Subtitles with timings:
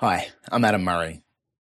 [0.00, 1.24] Hi, I'm Adam Murray.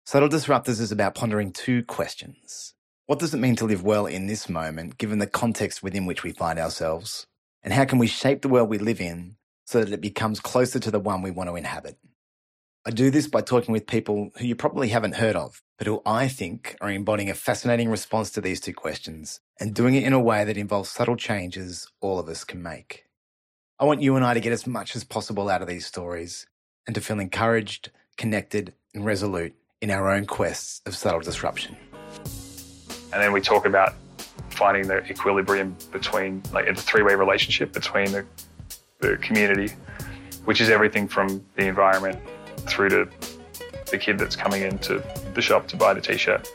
[0.05, 2.73] Subtle Disruptors is about pondering two questions.
[3.05, 6.21] What does it mean to live well in this moment, given the context within which
[6.21, 7.27] we find ourselves?
[7.63, 10.81] And how can we shape the world we live in so that it becomes closer
[10.81, 11.97] to the one we want to inhabit?
[12.85, 16.01] I do this by talking with people who you probably haven't heard of, but who
[16.05, 20.11] I think are embodying a fascinating response to these two questions and doing it in
[20.11, 23.05] a way that involves subtle changes all of us can make.
[23.79, 26.47] I want you and I to get as much as possible out of these stories
[26.85, 31.75] and to feel encouraged, connected, and resolute in our own quests of subtle disruption.
[33.11, 33.95] And then we talk about
[34.49, 38.25] finding the equilibrium between, like, a three way relationship between the,
[38.99, 39.73] the community,
[40.45, 42.19] which is everything from the environment
[42.67, 43.09] through to
[43.89, 45.01] the kid that's coming into
[45.33, 46.47] the shop to buy the t shirt,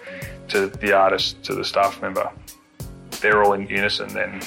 [0.49, 2.31] to the artist, to the staff member.
[3.23, 4.43] They're all in unison, then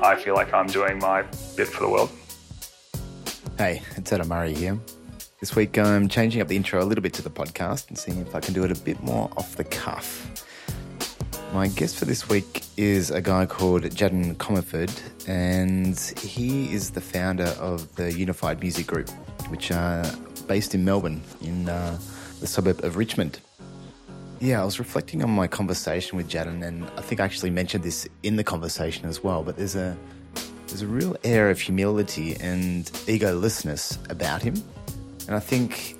[0.00, 1.22] I feel like I'm doing my
[1.56, 2.10] bit for the world.
[3.58, 4.78] Hey, it's Adam Murray here.
[5.42, 8.18] This week I'm changing up the intro a little bit to the podcast and seeing
[8.18, 10.46] if I can do it a bit more off the cuff.
[11.52, 17.00] My guest for this week is a guy called Jaddan Comerford, and he is the
[17.00, 19.10] founder of the Unified Music Group,
[19.48, 20.04] which are
[20.46, 21.98] based in Melbourne, in uh,
[22.38, 23.40] the suburb of Richmond.
[24.38, 27.82] Yeah, I was reflecting on my conversation with Jaddan, and I think I actually mentioned
[27.82, 29.42] this in the conversation as well.
[29.42, 29.96] But there's a
[30.68, 34.54] there's a real air of humility and egolessness about him,
[35.26, 35.96] and I think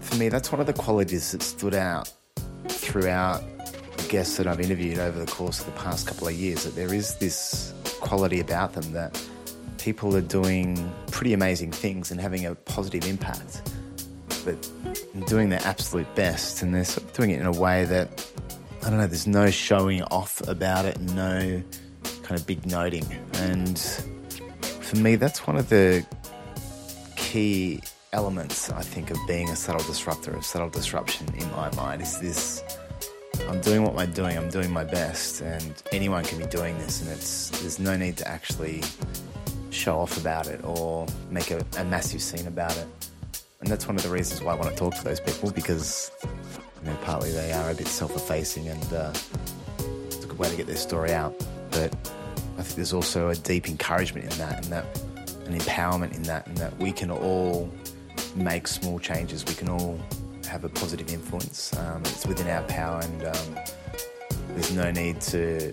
[0.00, 2.12] for me that's one of the qualities that stood out
[2.68, 3.42] throughout
[3.96, 6.64] the guests that I've interviewed over the course of the past couple of years.
[6.64, 9.20] That there is this quality about them that
[9.78, 13.62] people are doing pretty amazing things and having a positive impact,
[14.44, 14.70] but
[15.26, 18.26] doing their absolute best, and they're sort of doing it in a way that
[18.84, 19.06] I don't know.
[19.06, 21.62] There's no showing off about it, no
[22.22, 23.78] kind of big noting, and
[24.80, 26.04] for me, that's one of the
[27.16, 27.80] key
[28.12, 32.02] elements I think of being a subtle disruptor, of subtle disruption in my mind.
[32.02, 32.62] Is this
[33.48, 37.00] I'm doing what I'm doing, I'm doing my best, and anyone can be doing this,
[37.00, 38.82] and it's there's no need to actually
[39.70, 42.86] show off about it or make a, a massive scene about it.
[43.60, 46.10] And that's one of the reasons why I want to talk to those people because
[46.24, 49.12] you know, partly they are a bit self-effacing and uh,
[50.06, 51.34] it's a good way to get their story out.
[51.70, 51.94] But
[52.58, 54.84] I think there's also a deep encouragement in that, and that
[55.46, 57.70] an empowerment in that, and that we can all
[58.34, 59.44] make small changes.
[59.44, 60.00] We can all
[60.46, 61.76] have a positive influence.
[61.76, 63.58] Um, it's within our power, and um,
[64.50, 65.72] there's no need to,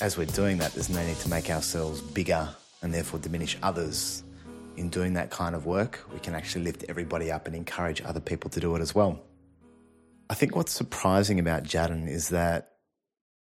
[0.00, 2.48] as we're doing that, there's no need to make ourselves bigger
[2.82, 4.24] and therefore diminish others.
[4.76, 8.20] In doing that kind of work, we can actually lift everybody up and encourage other
[8.20, 9.20] people to do it as well.
[10.30, 12.70] I think what's surprising about Jaddan is that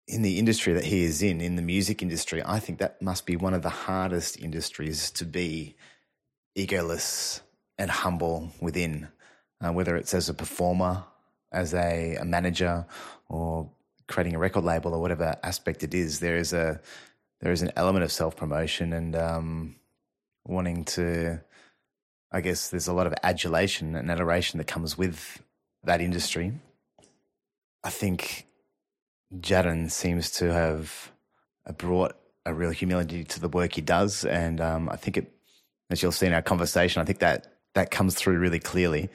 [0.07, 3.27] in the industry that he is in, in the music industry, I think that must
[3.27, 5.77] be one of the hardest industries to be
[6.57, 7.41] egoless
[7.79, 9.09] and humble within,
[9.61, 11.05] uh, whether it's as a performer,
[11.53, 12.87] as a, a manager,
[13.29, 13.71] or
[14.09, 16.21] creating a record label or whatever aspect it is.
[16.21, 16.81] There is a
[17.41, 19.77] there is an element of self promotion and um,
[20.45, 21.41] wanting to.
[22.31, 25.43] I guess there's a lot of adulation and adoration that comes with
[25.85, 26.53] that industry.
[27.83, 28.47] I think
[29.35, 31.11] Jaddan seems to have
[31.79, 35.33] brought a real humility to the work he does, and um, I think it,
[35.89, 39.09] as you'll see in our conversation, I think that that comes through really clearly.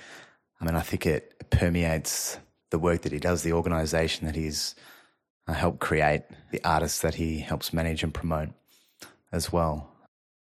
[0.59, 2.37] I mean, I think it permeates
[2.71, 4.73] the work that he does, the organisation that he's
[5.47, 8.49] uh, helped create, the artists that he helps manage and promote
[9.33, 9.89] as well.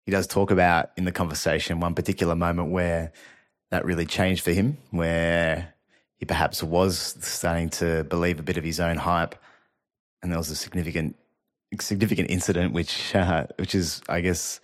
[0.06, 3.12] He does talk about in the conversation one particular moment where
[3.72, 5.74] that really changed for him, where
[6.16, 9.36] he perhaps was starting to believe a bit of his own hype,
[10.24, 11.18] and there was a significant
[11.82, 14.62] significant incident which uh, which is I guess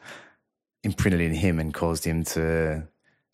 [0.83, 2.87] imprinted in him and caused him to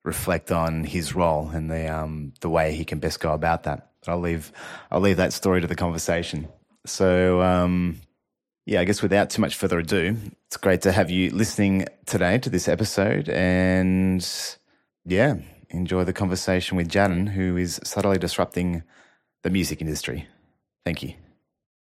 [0.04, 3.92] reflect on his role and the um, the way he can best go about that.
[4.02, 4.52] But I'll leave
[4.92, 6.48] I'll leave that story to the conversation.
[6.86, 8.00] So um,
[8.66, 10.18] yeah, I guess without too much further ado,
[10.48, 14.28] it's great to have you listening today to this episode, and
[15.06, 15.36] yeah,
[15.70, 18.84] enjoy the conversation with Jaddan, who is subtly disrupting
[19.44, 20.28] the music industry.
[20.86, 21.14] Thank you.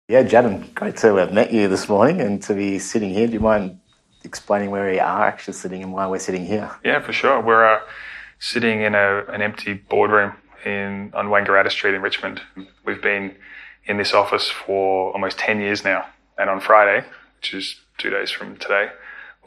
[0.08, 3.28] Yeah, Jaddan, great to have met you this morning and to be sitting here.
[3.28, 3.79] Do you mind
[4.24, 6.72] explaining where we are actually sitting and why we're sitting here?
[6.84, 7.42] Yeah, for sure.
[7.42, 7.80] We're uh,
[8.40, 10.34] sitting in a, an empty boardroom
[10.66, 12.42] in on Wangaratta Street in Richmond.
[12.86, 13.36] We've been
[13.86, 16.06] in this office for almost 10 years now.
[16.38, 17.06] And on Friday,
[17.38, 18.90] which is two days from today,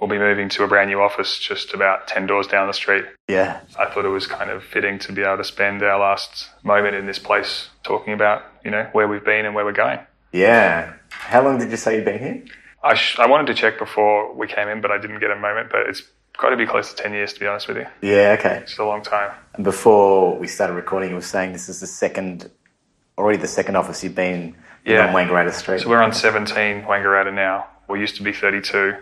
[0.00, 3.04] we'll be moving to a brand new office just about 10 doors down the street.
[3.28, 3.60] Yeah.
[3.78, 6.96] I thought it was kind of fitting to be able to spend our last moment
[6.96, 10.00] in this place talking about, you know, where we've been and where we're going.
[10.32, 10.94] Yeah.
[11.10, 12.44] How long did you say you've been here?
[12.84, 15.36] I, sh- I wanted to check before we came in, but I didn't get a
[15.36, 15.70] moment.
[15.70, 16.02] But it's
[16.38, 17.86] got to be close to 10 years, to be honest with you.
[18.02, 18.56] Yeah, okay.
[18.62, 19.30] It's a long time.
[19.54, 22.50] And before we started recording, you were saying this is the second,
[23.18, 25.06] already the second office you've been Yeah.
[25.06, 25.82] on Wangaratta Street.
[25.82, 27.66] So we're on 17 Wangaratta now.
[27.88, 28.94] We used to be 32.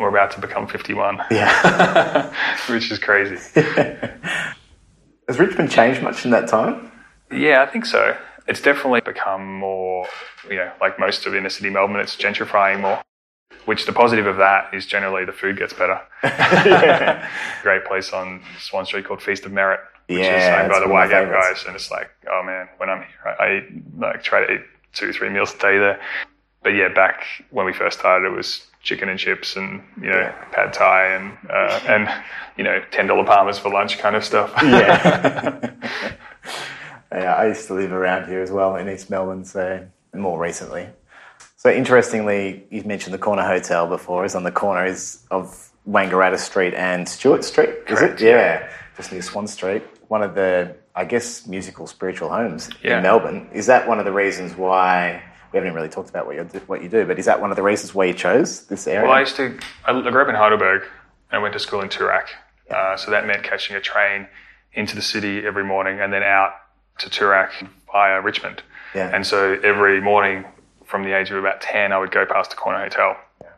[0.00, 2.32] We're about to become 51, yeah.
[2.68, 3.36] which is crazy.
[5.28, 6.90] Has Richmond changed much in that time?
[7.30, 8.16] Yeah, I think so.
[8.46, 10.06] It's definitely become more,
[10.48, 13.02] you know, like most of inner city Melbourne, it's gentrifying more.
[13.64, 16.00] Which the positive of that is generally the food gets better.
[17.62, 20.86] Great place on Swan Street called Feast of Merit, which is Yeah, owned by the
[20.86, 23.68] my guys, and it's like, oh man, when I'm here, I, I
[23.98, 24.60] like try to eat
[24.94, 26.00] two, three meals a day there.
[26.62, 30.32] But yeah, back when we first started, it was chicken and chips and you know
[30.52, 32.08] pad thai and uh, and
[32.56, 34.52] you know ten dollar palmers for lunch kind of stuff.
[34.62, 35.72] Yeah.
[37.12, 40.88] yeah, I used to live around here as well in East Melbourne, so more recently.
[41.58, 44.24] So interestingly, you've mentioned the Corner Hotel before.
[44.24, 47.70] Is on the corner is of Wangaratta Street and Stewart Street.
[47.70, 48.26] Is Correct, it?
[48.26, 49.82] Yeah, just near Swan Street.
[50.06, 52.98] One of the, I guess, musical spiritual homes Yeah.
[52.98, 53.48] in Melbourne.
[53.52, 55.20] Is that one of the reasons why?
[55.52, 57.56] We haven't really talked about what you what you do, but is that one of
[57.56, 59.02] the reasons why you chose this area?
[59.08, 59.58] Well, I used to.
[59.84, 62.26] I grew up in Heidelberg and I went to school in Toorak.
[62.70, 64.28] Uh, so that meant catching a train
[64.74, 66.52] into the city every morning and then out
[66.98, 67.50] to Toorak
[67.90, 68.62] via Richmond.
[68.94, 69.10] Yeah.
[69.12, 70.44] And so every morning
[70.88, 73.16] from the age of about 10, I would go past the Corner Hotel.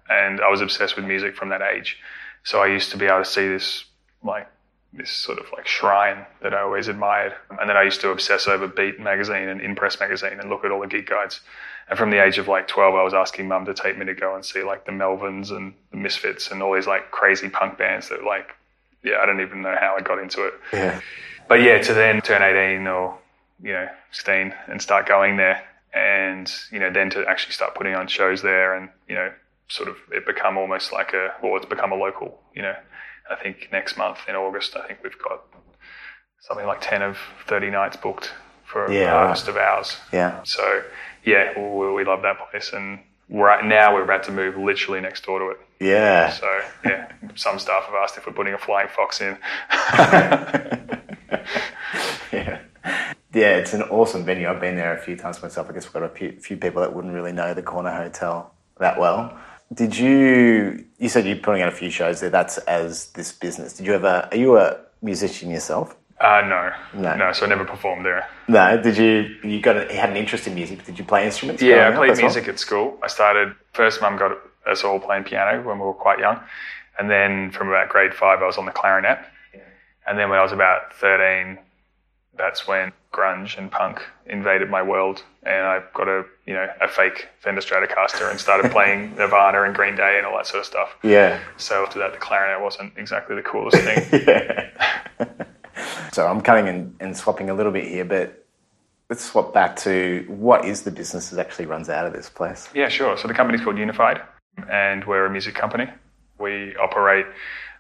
[0.09, 1.97] And I was obsessed with music from that age.
[2.43, 3.85] So I used to be able to see this,
[4.25, 4.49] like,
[4.93, 7.33] this sort of like shrine that I always admired.
[7.61, 10.73] And then I used to obsess over Beat magazine and Inpress magazine and look at
[10.73, 11.41] all the gig guides.
[11.89, 14.15] And from the age of like 12, I was asking mum to take me to
[14.15, 17.79] go and see like the Melvins and the Misfits and all these like crazy punk
[17.79, 18.57] bands that like,
[19.05, 20.55] yeah, I don't even know how I got into it.
[20.73, 21.01] yeah,
[21.49, 23.17] But yeah, to then turn 18 or,
[23.63, 25.63] you know, 16 and start going there
[25.95, 29.33] and, you know, then to actually start putting on shows there and, you know,
[29.69, 32.75] sort of it become almost like a, or it's become a local, you know.
[33.31, 35.43] I think next month in August, I think we've got
[36.41, 37.17] something like 10 of
[37.47, 38.33] 30 nights booked
[38.65, 39.49] for Yeah, an right.
[39.49, 39.97] of ours.
[40.13, 40.41] yeah.
[40.45, 40.83] So
[41.25, 42.73] yeah, we, we love that place.
[42.73, 42.99] And
[43.29, 45.59] right now we're about to move literally next door to it.
[45.81, 46.31] Yeah.
[46.31, 49.39] So yeah, some staff have asked if we're putting a flying fox in.
[52.33, 52.60] yeah.
[53.33, 54.49] Yeah, it's an awesome venue.
[54.49, 55.71] I've been there a few times myself.
[55.71, 58.99] I guess we've got a few, people that wouldn't really know the Corner Hotel that
[58.99, 59.39] well.
[59.73, 60.85] Did you?
[60.99, 62.31] You said you're putting on a few shows there.
[62.31, 63.75] That's as this business.
[63.75, 64.29] Did you ever?
[64.31, 65.97] Are you a musician yourself?
[66.21, 67.15] Uh, no, No.
[67.17, 68.29] no, So I never performed there.
[68.49, 68.77] No.
[68.83, 69.37] Did you?
[69.49, 69.77] You got?
[69.77, 70.85] A, had an interest in music.
[70.85, 71.63] Did you play instruments?
[71.63, 72.27] Yeah, I played as well?
[72.27, 72.99] music at school.
[73.03, 74.03] I started first.
[74.03, 74.33] Mum got
[74.67, 76.41] us all playing piano when we were quite young,
[76.99, 79.21] and then from about grade five, I was on the clarinet.
[80.07, 81.59] And then when I was about thirteen,
[82.41, 86.89] that's when grunge and punk invaded my world, and I got a you know a
[86.89, 90.67] fake Fender Stratocaster and started playing Nirvana and Green Day and all that sort of
[90.67, 90.97] stuff.
[91.03, 91.41] Yeah.
[91.57, 94.23] So after that, the clarinet wasn't exactly the coolest thing.
[94.27, 94.71] yeah.
[96.13, 98.45] so I'm cutting and, and swapping a little bit here, but
[99.09, 102.69] let's swap back to what is the business that actually runs out of this place?
[102.75, 103.17] Yeah, sure.
[103.19, 104.21] So the company's called Unified,
[104.71, 105.89] and we're a music company.
[106.39, 107.27] We operate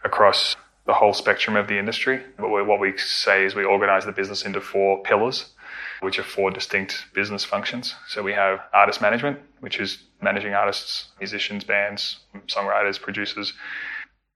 [0.04, 0.56] across
[0.86, 2.22] the whole spectrum of the industry.
[2.38, 5.52] But what we say is we organize the business into four pillars,
[6.00, 7.94] which are four distinct business functions.
[8.08, 13.52] So we have artist management, which is managing artists, musicians, bands, songwriters, producers,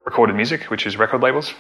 [0.05, 1.55] recorded music, which is record labels.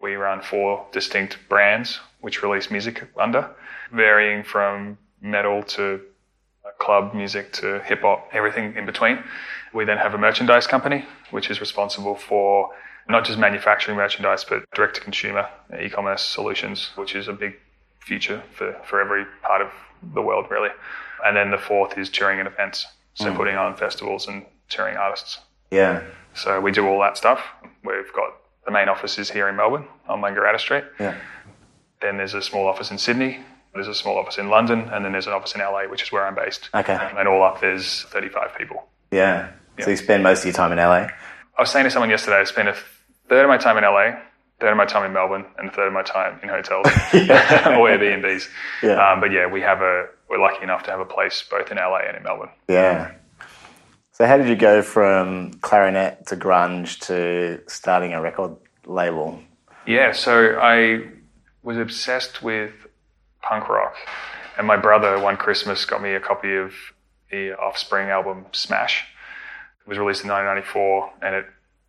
[0.00, 3.50] We run four distinct brands which release music under,
[3.92, 6.00] varying from metal to
[6.78, 9.18] club music to hip hop, everything in between.
[9.74, 12.70] We then have a merchandise company, which is responsible for
[13.08, 15.48] not just manufacturing merchandise, but direct to consumer
[15.80, 17.54] e commerce solutions, which is a big
[18.00, 19.68] future for, for every part of
[20.14, 20.70] the world, really.
[21.24, 22.86] And then the fourth is touring and events.
[23.14, 23.36] So hmm.
[23.36, 25.38] putting on festivals and touring artists.
[25.70, 26.02] Yeah.
[26.34, 27.42] So we do all that stuff.
[27.84, 28.34] We've got
[28.64, 30.84] the main office is here in Melbourne on Wangaratta Street.
[31.00, 31.16] Yeah.
[32.00, 33.40] Then there's a small office in Sydney.
[33.74, 36.12] There's a small office in London, and then there's an office in LA, which is
[36.12, 36.70] where I'm based.
[36.74, 36.96] Okay.
[37.16, 38.88] And all up, there's 35 people.
[39.10, 39.50] Yeah.
[39.80, 41.08] So you spend most of your time in LA?
[41.56, 42.76] I was saying to someone yesterday, I spend a
[43.28, 44.20] third of my time in LA,
[44.60, 47.88] third of my time in Melbourne, and a third of my time in hotels or
[47.88, 48.48] Airbnbs.
[48.82, 49.12] Yeah.
[49.12, 51.78] Um, but yeah, we have a we're lucky enough to have a place both in
[51.78, 52.50] LA and in Melbourne.
[52.68, 53.12] Yeah.
[54.12, 59.40] So how did you go from clarinet to grunge to starting a record label?
[59.86, 61.04] Yeah, so I
[61.62, 62.72] was obsessed with
[63.42, 63.94] punk rock,
[64.58, 66.74] and my brother one Christmas got me a copy of
[67.30, 69.04] the Offspring album Smash.
[69.80, 71.46] It was released in 1994, and it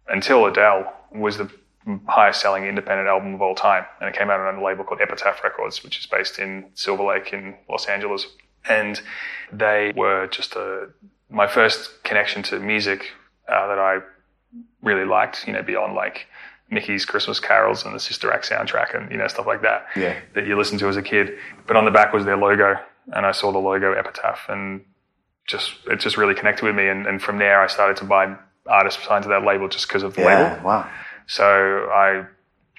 [0.09, 1.49] until Adele was the
[2.07, 5.01] highest selling independent album of all time, and it came out on a label called
[5.01, 8.27] Epitaph Records, which is based in Silver Lake in Los Angeles,
[8.67, 9.01] and
[9.51, 10.89] they were just a
[11.29, 13.11] my first connection to music
[13.47, 13.99] uh, that I
[14.81, 16.25] really liked, you know, beyond like
[16.71, 20.15] Mickey's Christmas carols and the Sister Act soundtrack and you know stuff like that Yeah.
[20.35, 21.37] that you listened to as a kid.
[21.67, 22.75] But on the back was their logo,
[23.13, 24.85] and I saw the logo Epitaph, and
[25.47, 26.87] just it just really connected with me.
[26.87, 28.35] And, and from there, I started to buy
[28.67, 30.41] artists signed to that label just because of the label.
[30.41, 30.63] Yeah.
[30.63, 30.89] Wow.
[31.27, 32.25] So I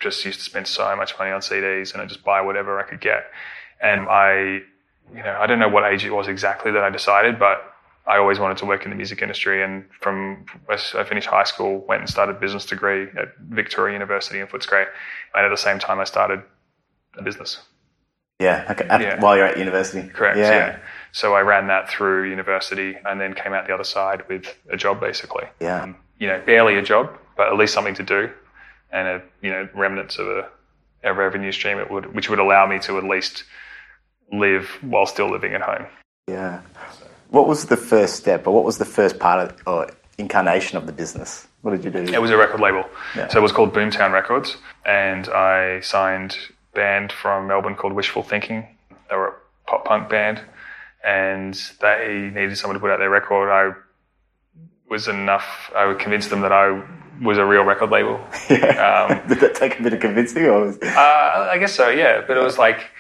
[0.01, 2.85] just used to spend so much money on CDs and I just buy whatever I
[2.85, 3.25] could get.
[3.83, 4.63] And I,
[5.15, 7.65] you know, I don't know what age it was exactly that I decided, but
[8.07, 9.63] I always wanted to work in the music industry.
[9.63, 14.41] And from I finished high school, went and started a business degree at Victoria University
[14.41, 14.87] in Footscray.
[15.35, 16.43] And at the same time, I started
[17.17, 17.61] a business.
[18.39, 18.67] Yeah.
[18.71, 18.87] Okay.
[18.89, 19.21] At- Yeah.
[19.21, 20.09] While you're at university.
[20.09, 20.39] Correct.
[20.39, 20.79] Yeah.
[21.13, 24.77] So I ran that through university and then came out the other side with a
[24.77, 25.45] job basically.
[25.61, 25.83] Yeah.
[25.83, 28.31] Um, you know, barely a job, but at least something to do
[28.93, 30.49] and a, you know, remnants of a,
[31.05, 33.45] a revenue stream it would, which would allow me to at least
[34.33, 35.87] live while still living at home.
[36.29, 36.61] Yeah.
[37.31, 40.87] What was the first step, or what was the first part of, or incarnation of
[40.87, 41.47] the business?
[41.63, 42.13] What did you do?
[42.13, 42.85] It was a record label.
[43.17, 43.29] Yeah.
[43.29, 44.57] So it was called Boomtown Records.
[44.85, 46.37] And I signed
[46.73, 48.67] a band from Melbourne called Wishful Thinking.
[49.09, 50.41] They were a pop punk band.
[51.05, 53.51] And they needed someone to put out their record.
[53.51, 53.73] I
[54.91, 56.83] was enough, I convinced them that I
[57.23, 58.21] was a real record label.
[58.51, 59.09] Yeah.
[59.09, 62.23] Um, did that take a bit of convincing, or was Uh, I guess so, yeah.
[62.27, 62.91] But it was like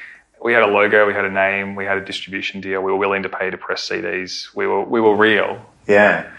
[0.43, 2.81] we had a logo, we had a name, we had a distribution deal.
[2.81, 4.55] We were willing to pay to press CDs.
[4.55, 5.61] We were we were real.
[5.87, 6.31] yeah.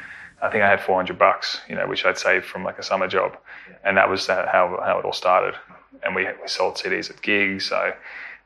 [0.43, 3.07] I think I had 400 bucks, you know, which I'd saved from like a summer
[3.07, 3.37] job,
[3.83, 5.53] and that was how how it all started.
[6.03, 7.71] And we we sold CDs at gigs.
[7.71, 7.93] I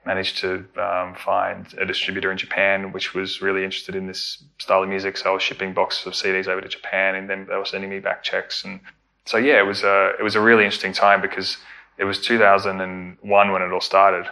[0.05, 4.83] managed to um, find a distributor in Japan, which was really interested in this style
[4.83, 5.17] of music.
[5.17, 7.89] So I was shipping boxes of CDs over to Japan, and then they were sending
[7.89, 8.63] me back checks.
[8.63, 8.79] And
[9.25, 11.57] so yeah, it was a it was a really interesting time because
[11.97, 14.29] it was 2001 when it all started.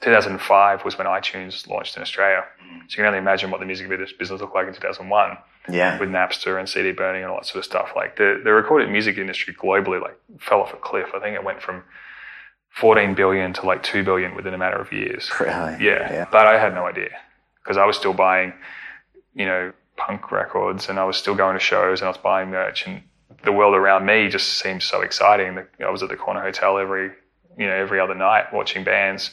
[0.00, 2.44] 2005 was when iTunes launched in Australia.
[2.88, 5.98] So you can only imagine what the music business business looked like in 2001 Yeah.
[6.00, 7.90] with Napster and CD burning and all that sort of stuff.
[7.94, 11.08] Like the, the recorded music industry globally like fell off a cliff.
[11.14, 11.84] I think it went from
[12.76, 15.30] 14 billion to like 2 billion within a matter of years.
[15.40, 15.52] Really?
[15.84, 16.10] Yeah.
[16.12, 16.26] Yeah.
[16.30, 17.10] But I had no idea
[17.62, 18.52] because I was still buying,
[19.34, 22.50] you know, punk records and I was still going to shows and I was buying
[22.50, 23.02] merch and
[23.44, 25.58] the world around me just seemed so exciting.
[25.84, 27.10] I was at the corner hotel every,
[27.58, 29.30] you know, every other night watching bands.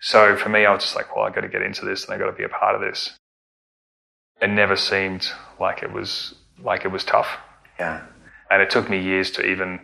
[0.00, 2.12] So for me, I was just like, well, I got to get into this and
[2.14, 3.16] I got to be a part of this.
[4.42, 7.28] It never seemed like it was like it was tough,
[7.78, 8.02] Yeah.
[8.50, 9.80] and it took me years to even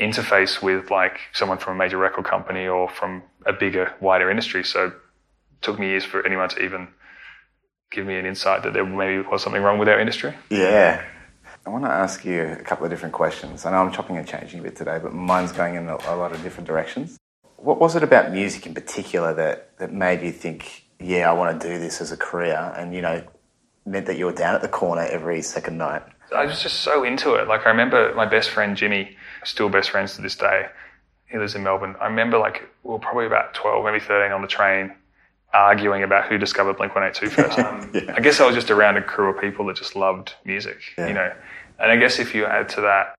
[0.00, 4.64] interface with like someone from a major record company or from a bigger, wider industry.
[4.64, 4.92] So it
[5.60, 6.88] took me years for anyone to even
[7.90, 10.34] give me an insight that there maybe was something wrong with our industry.
[10.48, 11.04] Yeah.
[11.66, 13.66] I want to ask you a couple of different questions.
[13.66, 16.16] I know I'm chopping and changing a bit today, but mine's going in a, a
[16.16, 17.18] lot of different directions.
[17.56, 21.60] What was it about music in particular that, that made you think, yeah, I want
[21.60, 22.72] to do this as a career?
[22.76, 23.22] And, you know,
[23.84, 26.02] meant that you were down at the corner every second night.
[26.34, 27.48] I was just so into it.
[27.48, 30.66] Like I remember my best friend Jimmy, still best friends to this day.
[31.26, 31.96] He lives in Melbourne.
[32.00, 34.92] I remember like we were probably about twelve, maybe thirteen on the train,
[35.52, 37.58] arguing about who discovered Blink One Eight Two first.
[37.94, 38.14] Yeah.
[38.16, 41.08] I guess I was just around a crew of people that just loved music, Yeah.
[41.08, 41.32] you know.
[41.78, 43.14] And I guess if you add to that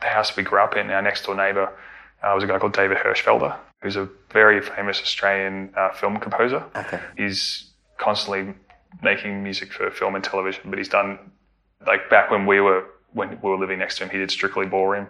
[0.00, 1.72] the house we grew up in, our next door neighbour
[2.22, 6.64] uh, was a guy called David Hirschfelder, who's a very famous Australian uh, film composer.
[6.76, 7.00] Okay.
[7.16, 8.54] He's constantly
[9.02, 11.18] making music for film and television, but he's done
[11.86, 14.66] like back when we were when we were living next to him, he did Strictly
[14.66, 15.08] Ballroom,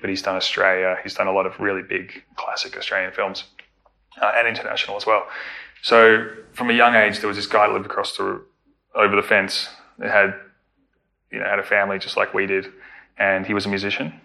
[0.00, 0.96] but he's done Australia.
[1.02, 3.44] He's done a lot of really big classic Australian films
[4.20, 5.26] uh, and international as well.
[5.82, 8.42] So from a young age, there was this guy that lived across the
[8.94, 9.68] over the fence
[9.98, 10.34] that had
[11.30, 12.66] you know had a family just like we did,
[13.18, 14.20] and he was a musician,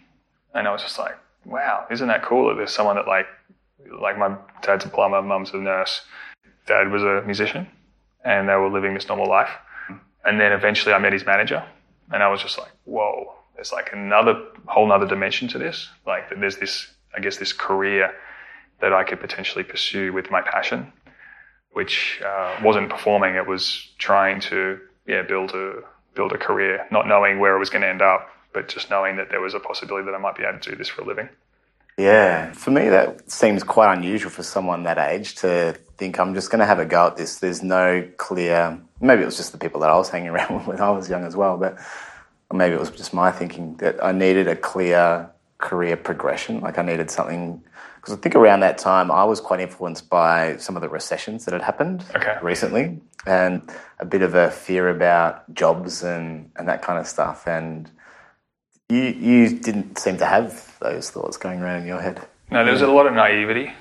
[0.53, 3.27] and I was just like, wow, isn't that cool that there's someone that like
[4.01, 6.01] like my dad's a plumber, mum's a nurse,
[6.65, 7.67] dad was a musician,
[8.24, 9.51] and they were living this normal life.
[10.25, 11.63] And then eventually I met his manager
[12.12, 15.90] and I was just like, whoa, there's like another whole nother dimension to this.
[16.06, 18.14] Like there's this, I guess, this career
[18.80, 20.92] that I could potentially pursue with my passion,
[21.72, 23.36] which uh, wasn't performing.
[23.36, 25.82] It was trying to, yeah, build a,
[26.14, 29.18] build a career, not knowing where it was going to end up, but just knowing
[29.18, 31.06] that there was a possibility that I might be able to do this for a
[31.06, 31.30] living.
[31.98, 36.51] Yeah, for me, that seems quite unusual for someone that age to think I'm just
[36.51, 37.39] going to have a go at this.
[37.39, 40.68] There's no clear, maybe it was just the people that I was hanging around with
[40.68, 41.77] when I was young as well, but
[42.54, 46.62] maybe it was just my thinking that I needed a clear career progression.
[46.62, 47.63] Like I needed something,
[47.96, 51.46] because I think around that time I was quite influenced by some of the recessions
[51.46, 52.38] that had happened Okay.
[52.44, 53.68] recently and
[54.00, 57.48] a bit of a fear about jobs and, and that kind of stuff.
[57.48, 57.89] And
[58.89, 62.25] you, you didn't seem to have those thoughts going around in your head.
[62.51, 63.74] No, there was a lot of naivety.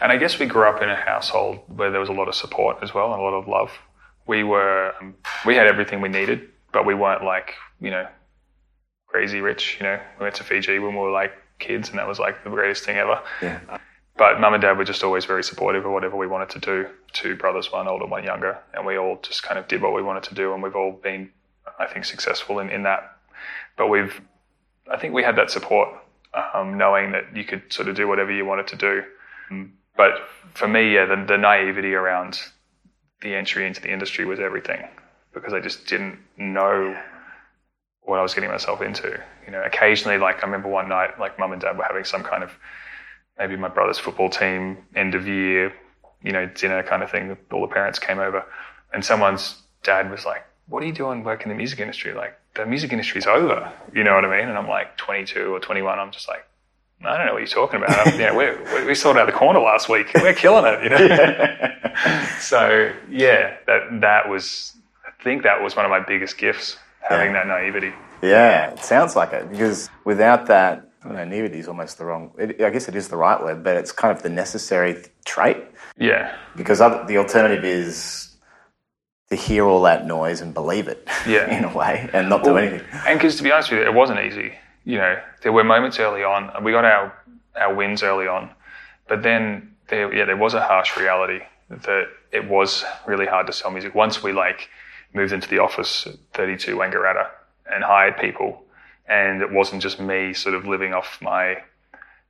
[0.00, 2.34] And I guess we grew up in a household where there was a lot of
[2.34, 3.70] support as well and a lot of love.
[4.26, 8.06] We were, um, we had everything we needed, but we weren't like, you know,
[9.06, 9.76] crazy rich.
[9.78, 12.42] You know, we went to Fiji when we were like kids, and that was like
[12.44, 13.20] the greatest thing ever.
[13.40, 13.60] Yeah.
[14.16, 16.86] But mum and dad were just always very supportive of whatever we wanted to do.
[17.12, 20.02] Two brothers, one older, one younger, and we all just kind of did what we
[20.02, 21.30] wanted to do, and we've all been,
[21.78, 23.16] I think, successful in, in that.
[23.76, 24.20] But we've,
[24.90, 25.88] I think we had that support,
[26.54, 29.02] um, knowing that you could sort of do whatever you wanted to do.
[29.96, 30.12] But
[30.54, 32.40] for me, yeah, the, the naivety around
[33.20, 34.88] the entry into the industry was everything
[35.32, 36.96] because I just didn't know
[38.02, 39.20] what I was getting myself into.
[39.46, 42.22] You know, occasionally, like I remember one night, like mum and dad were having some
[42.22, 42.52] kind of
[43.38, 45.72] maybe my brother's football team end of year,
[46.22, 47.36] you know, dinner kind of thing.
[47.52, 48.44] All the parents came over,
[48.92, 52.12] and someone's dad was like, "What are you doing working in the music industry?
[52.12, 54.48] Like the music industry's over." You know what I mean?
[54.48, 55.98] And I'm like 22 or 21.
[55.98, 56.44] I'm just like,
[57.04, 58.06] I don't know what you're talking about.
[58.06, 58.34] I'm, you know,
[58.80, 60.10] we we sold out the corner last week.
[60.14, 60.82] We're killing it.
[60.84, 62.26] You know.
[62.40, 64.74] so yeah, that that was.
[65.06, 67.92] I think that was one of my biggest gifts, having that naivety.
[68.22, 72.32] Yeah, it sounds like it because without that, I naivety is almost the wrong.
[72.38, 75.58] It, I guess it is the right word, but it's kind of the necessary trait
[75.96, 76.36] Yeah.
[76.56, 78.31] because other, the alternative is
[79.32, 81.08] to hear all that noise and believe it.
[81.26, 81.56] Yeah.
[81.56, 82.84] in a way, and not do anything.
[83.06, 84.54] And because to be honest with you, it wasn't easy.
[84.84, 86.50] You know, there were moments early on.
[86.50, 87.12] and We got our
[87.56, 88.50] our wins early on,
[89.08, 93.52] but then there, yeah, there was a harsh reality that it was really hard to
[93.52, 93.94] sell music.
[93.94, 94.68] Once we like
[95.14, 97.28] moved into the office at 32 Wangaratta
[97.72, 98.64] and hired people,
[99.06, 101.58] and it wasn't just me sort of living off my,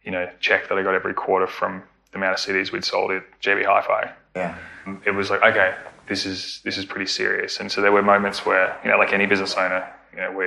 [0.04, 3.11] you know, check that I got every quarter from the amount of CDs we'd sold
[3.12, 4.59] at JB Hi-Fi Yeah,
[5.06, 5.75] it was like, okay,
[6.09, 7.61] this is this is pretty serious.
[7.61, 10.47] And so there were moments where, you know, like any business owner, you know, we,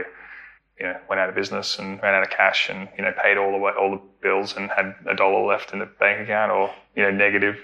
[0.79, 3.37] you know, went out of business and ran out of cash and you know paid
[3.37, 6.51] all the wa- all the bills and had a dollar left in the bank account
[6.51, 7.57] or you know negative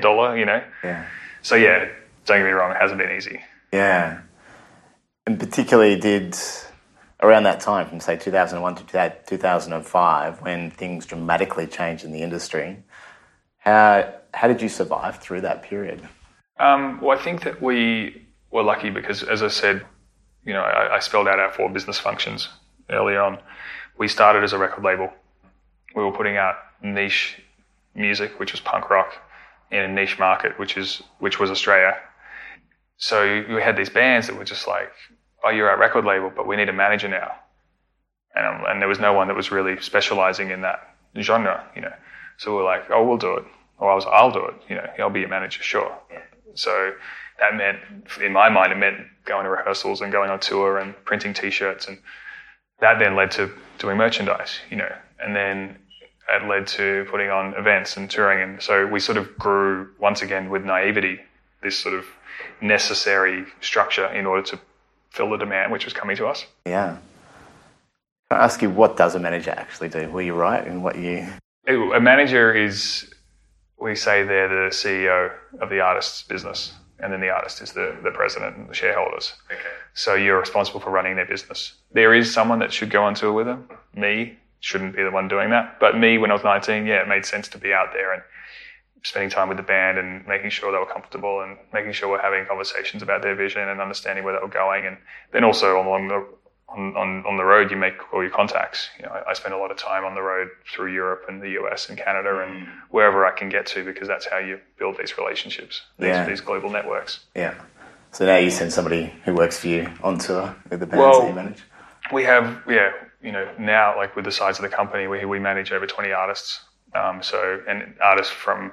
[0.00, 0.62] dollar, you know.
[0.84, 1.06] yeah,
[1.42, 1.88] So yeah,
[2.26, 3.40] don't get me wrong, it hasn't been easy.
[3.72, 4.20] yeah.
[5.26, 6.36] And particularly did
[7.20, 12.82] around that time, from say 2001 to 2005, when things dramatically changed in the industry.
[13.58, 16.06] How how did you survive through that period?
[16.58, 19.86] Um, well, I think that we were lucky because, as I said,
[20.44, 22.48] you know, I, I spelled out our four business functions
[22.90, 23.38] earlier on.
[23.98, 25.12] We started as a record label.
[25.94, 27.40] We were putting out niche
[27.94, 29.12] music, which was punk rock,
[29.70, 31.96] in a niche market, which is which was Australia.
[32.96, 34.90] So we had these bands that were just like,
[35.44, 37.32] "Oh, you're our record label, but we need a manager now,"
[38.34, 41.82] and um, and there was no one that was really specializing in that genre, you
[41.82, 41.92] know.
[42.38, 43.44] So we were like, "Oh, we'll do it."
[43.78, 44.86] Or I was, "I'll do it," you know.
[44.98, 45.96] I'll be your manager, sure.
[46.54, 46.92] So
[47.40, 47.78] that meant,
[48.22, 51.86] in my mind, it meant going to rehearsals and going on tour and printing T-shirts,
[51.86, 51.98] and
[52.80, 55.76] that then led to doing merchandise, you know, and then
[56.28, 60.22] it led to putting on events and touring, and so we sort of grew once
[60.22, 61.20] again with naivety,
[61.62, 62.04] this sort of
[62.60, 64.60] necessary structure in order to
[65.10, 66.44] fill the demand which was coming to us.
[66.66, 66.98] Yeah.
[68.30, 70.08] Can I ask you what does a manager actually do?
[70.10, 71.26] Were you right in what you?
[71.66, 73.12] A manager is,
[73.80, 77.96] we say they're the CEO of the artist's business, and then the artist is the,
[78.02, 79.34] the president and the shareholders.
[79.50, 79.60] Okay.
[79.94, 81.74] So you're responsible for running their business.
[81.92, 83.68] There is someone that should go on tour with them.
[83.94, 85.78] Me shouldn't be the one doing that.
[85.78, 88.22] But me, when I was 19, yeah, it made sense to be out there and
[89.04, 92.20] spending time with the band and making sure they were comfortable and making sure we're
[92.20, 94.86] having conversations about their vision and understanding where they were going.
[94.86, 94.96] And
[95.32, 96.26] then also along the
[96.68, 98.88] on, on, on the road, you make all your contacts.
[98.98, 101.40] You know, I, I spend a lot of time on the road through Europe and
[101.40, 104.96] the US and Canada and wherever I can get to because that's how you build
[104.98, 106.24] these relationships, these, Yeah.
[106.26, 107.20] these global networks.
[107.34, 107.54] Yeah.
[108.12, 111.20] So now you send somebody who works for you on tour with the bands Well-
[111.22, 111.62] that you manage.
[112.12, 115.38] we have yeah you know now like with the size of the company we we
[115.38, 116.60] manage over 20 artists
[116.94, 118.72] um, so and artists from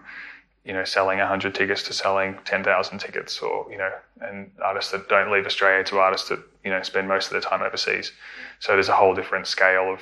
[0.64, 5.10] you know selling 100 tickets to selling 10,000 tickets or you know and artists that
[5.10, 8.12] don't leave Australia to artists that you know spend most of their time overseas
[8.60, 10.02] so there's a whole different scale of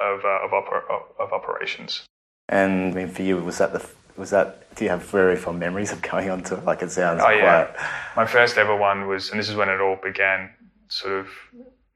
[0.00, 0.82] of uh, of, oper-
[1.20, 2.02] of, operations
[2.48, 3.82] And I mean, for you, was that the
[4.16, 4.74] was that?
[4.74, 6.60] Do you have very fond memories of going on tour?
[6.70, 7.38] Like it sounds Oh quite.
[7.38, 10.50] yeah, my first ever one was, and this is when it all began,
[10.88, 11.28] sort of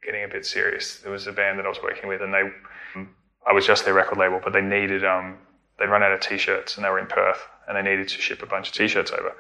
[0.05, 0.99] getting a bit serious.
[1.01, 2.45] There was a band that I was working with, and they,
[3.49, 5.39] I was just their record label, but they needed, um,
[5.79, 8.43] they'd run out of t-shirts, and they were in Perth, and they needed to ship
[8.43, 9.33] a bunch of t-shirts over,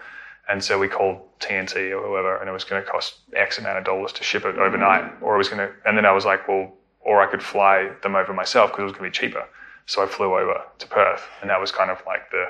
[0.48, 3.78] and so we called TNT or whoever, and it was going to cost X amount
[3.78, 6.24] of dollars to ship it overnight, or it was going to, and then I was
[6.24, 9.26] like, well, or I could fly them over myself because it was going to be
[9.26, 9.44] cheaper.
[9.86, 12.44] So I flew over to Perth, and that was kind of like the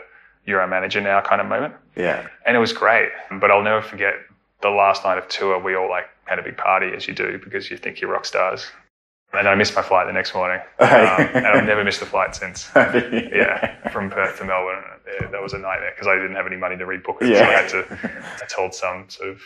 [0.44, 2.26] you're our manager now kind of moment Yeah.
[2.46, 3.10] and it was great.
[3.40, 4.14] But I'll never forget
[4.60, 5.58] the last night of tour.
[5.58, 8.24] We all like had a big party as you do because you think you're rock
[8.24, 8.66] stars.
[9.34, 12.34] And I missed my flight the next morning, um, and I've never missed a flight
[12.36, 12.70] since.
[12.76, 16.56] Yeah, from Perth to Melbourne, yeah, that was a nightmare because I didn't have any
[16.56, 17.36] money to rebook it.
[17.36, 18.20] So I had to.
[18.42, 19.40] I told some sort of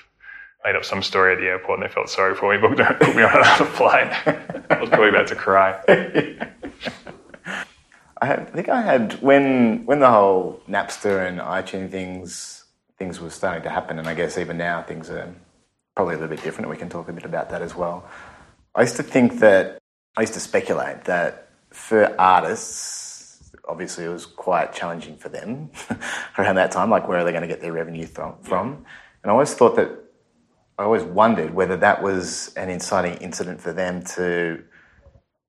[0.65, 3.15] made up some story at the airport, and they felt sorry for me, booked put
[3.15, 4.11] me on another flight.
[4.71, 5.81] I was probably about to cry.
[8.19, 12.65] I, had, I think I had when when the whole Napster and iTunes things
[12.99, 15.33] things were starting to happen, and I guess even now things are
[15.95, 16.69] probably a little bit different.
[16.71, 18.05] We can talk a bit about that as well.
[18.77, 19.79] I used to think that
[20.19, 25.71] I used to speculate that for artists, obviously it was quite challenging for them
[26.39, 26.91] around that time.
[26.91, 28.37] Like, where are they going to get their revenue from?
[28.53, 28.85] And
[29.25, 29.91] I always thought that
[30.79, 34.63] I always wondered whether that was an inciting incident for them to,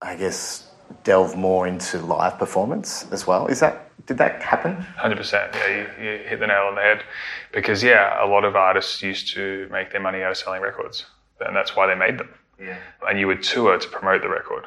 [0.02, 0.72] I guess,
[1.04, 3.48] delve more into live performance as well.
[3.48, 4.76] Is that did that happen?
[4.96, 5.54] Hundred percent.
[5.54, 7.04] Yeah, you, you, hit the nail on the head.
[7.52, 11.06] Because yeah, a lot of artists used to make their money out of selling records,
[11.42, 12.30] and that's why they made them.
[12.60, 12.78] Yeah.
[13.08, 14.66] And you would tour to promote the record,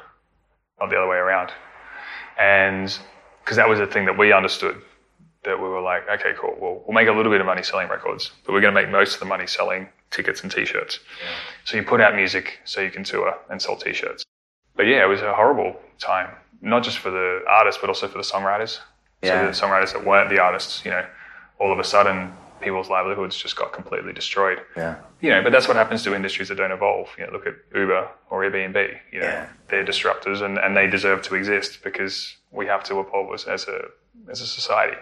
[0.78, 1.50] not the other way around.
[2.38, 2.96] And
[3.44, 4.80] because that was the thing that we understood,
[5.44, 6.56] that we were like, okay, cool.
[6.60, 8.90] Well, we'll make a little bit of money selling records, but we're going to make
[8.90, 11.00] most of the money selling tickets and T-shirts.
[11.20, 11.28] Yeah.
[11.64, 14.24] So you put out music so you can tour and sell T-shirts.
[14.76, 18.18] But yeah, it was a horrible time, not just for the artists, but also for
[18.18, 18.78] the songwriters.
[19.22, 19.52] Yeah.
[19.52, 21.04] So the songwriters that weren't the artists, you know,
[21.58, 24.58] all of a sudden people's livelihoods just got completely destroyed.
[24.76, 24.96] Yeah.
[25.20, 27.08] You know, but that's what happens to industries that don't evolve.
[27.18, 28.98] You know, look at Uber or Airbnb.
[29.12, 29.48] You know, yeah.
[29.68, 33.66] they're disruptors and, and they deserve to exist because we have to evolve as, as
[33.68, 33.82] a
[34.30, 34.96] as a society.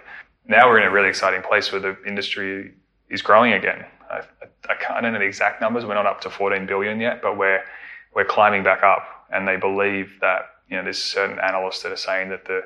[0.46, 2.72] Now we're in a really exciting place where the industry
[3.10, 3.84] is growing again.
[4.10, 4.22] I,
[4.68, 5.84] I, I don't know the exact numbers.
[5.84, 7.62] We're not up to 14 billion yet, but we're
[8.14, 9.04] we're climbing back up.
[9.30, 12.62] And they believe that you know there's certain analysts that are saying that the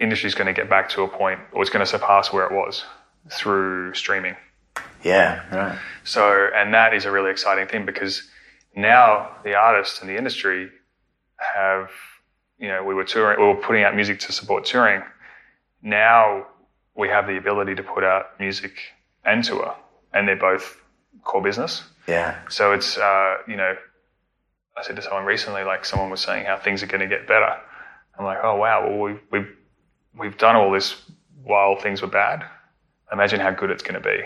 [0.00, 2.44] industry is going to get back to a point, or it's going to surpass where
[2.44, 2.84] it was
[3.30, 4.36] through streaming.
[5.02, 5.78] Yeah, right.
[6.04, 8.22] So, and that is a really exciting thing because
[8.74, 10.70] now the artists and the industry
[11.36, 11.90] have,
[12.58, 15.02] you know, we were touring, we were putting out music to support touring.
[15.82, 16.46] Now
[16.96, 18.72] we have the ability to put out music
[19.24, 19.74] and tour,
[20.12, 20.80] and they're both
[21.22, 21.82] core business.
[22.06, 22.38] Yeah.
[22.48, 23.74] So it's, uh, you know,
[24.76, 27.26] I said to someone recently, like someone was saying how things are going to get
[27.28, 27.56] better.
[28.18, 29.46] I'm like, oh wow, well we we
[30.16, 31.00] we've done all this
[31.42, 32.44] while things were bad.
[33.14, 34.20] Imagine how good it's going to be.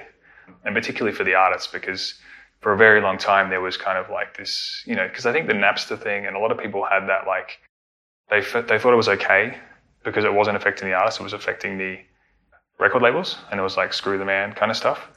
[0.65, 2.15] And particularly for the artists, because
[2.61, 5.33] for a very long time there was kind of like this, you know, because I
[5.33, 7.59] think the Napster thing and a lot of people had that like,
[8.31, 9.59] they, they thought it was okay
[10.05, 11.99] because it wasn't affecting the artists, it was affecting the
[12.81, 13.37] record labels.
[13.51, 15.09] And it was like, screw the man kind of stuff.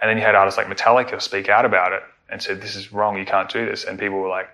[0.00, 2.92] And then you had artists like Metallica speak out about it and said, this is
[2.92, 3.84] wrong, you can't do this.
[3.84, 4.48] And people were like,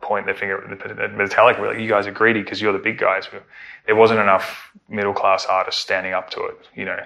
[0.00, 3.28] point their finger at Metallica, like, you guys are greedy because you're the big guys.
[3.86, 6.98] There wasn't enough middle class artists standing up to it, you know.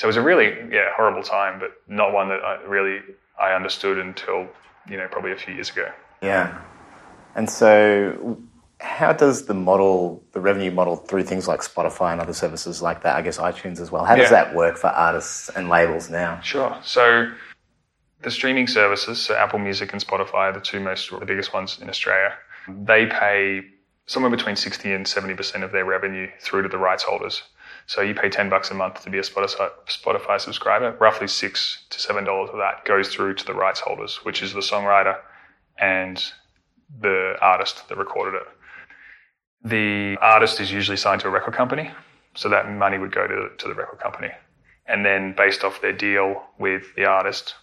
[0.00, 3.00] So it was a really, yeah, horrible time, but not one that I really
[3.38, 4.48] I understood until,
[4.88, 5.92] you know, probably a few years ago.
[6.22, 6.58] Yeah.
[7.34, 8.38] And so
[8.80, 13.02] how does the model, the revenue model through things like Spotify and other services like
[13.02, 16.40] that, I guess iTunes as well, how does that work for artists and labels now?
[16.40, 16.78] Sure.
[16.82, 17.30] So
[18.22, 21.78] the streaming services, so Apple Music and Spotify are the two most, the biggest ones
[21.78, 22.32] in Australia.
[22.66, 23.66] They pay
[24.06, 27.42] somewhere between 60 and 70% of their revenue through to the rights holders.
[27.90, 30.96] So you pay 10 bucks a month to be a Spotify, Spotify subscriber.
[31.00, 34.52] Roughly six to seven dollars of that goes through to the rights holders, which is
[34.52, 35.18] the songwriter
[35.76, 36.22] and
[37.00, 38.46] the artist that recorded it.
[39.68, 41.90] The artist is usually signed to a record company,
[42.36, 44.30] so that money would go to, to the record company.
[44.86, 47.56] And then based off their deal with the artist,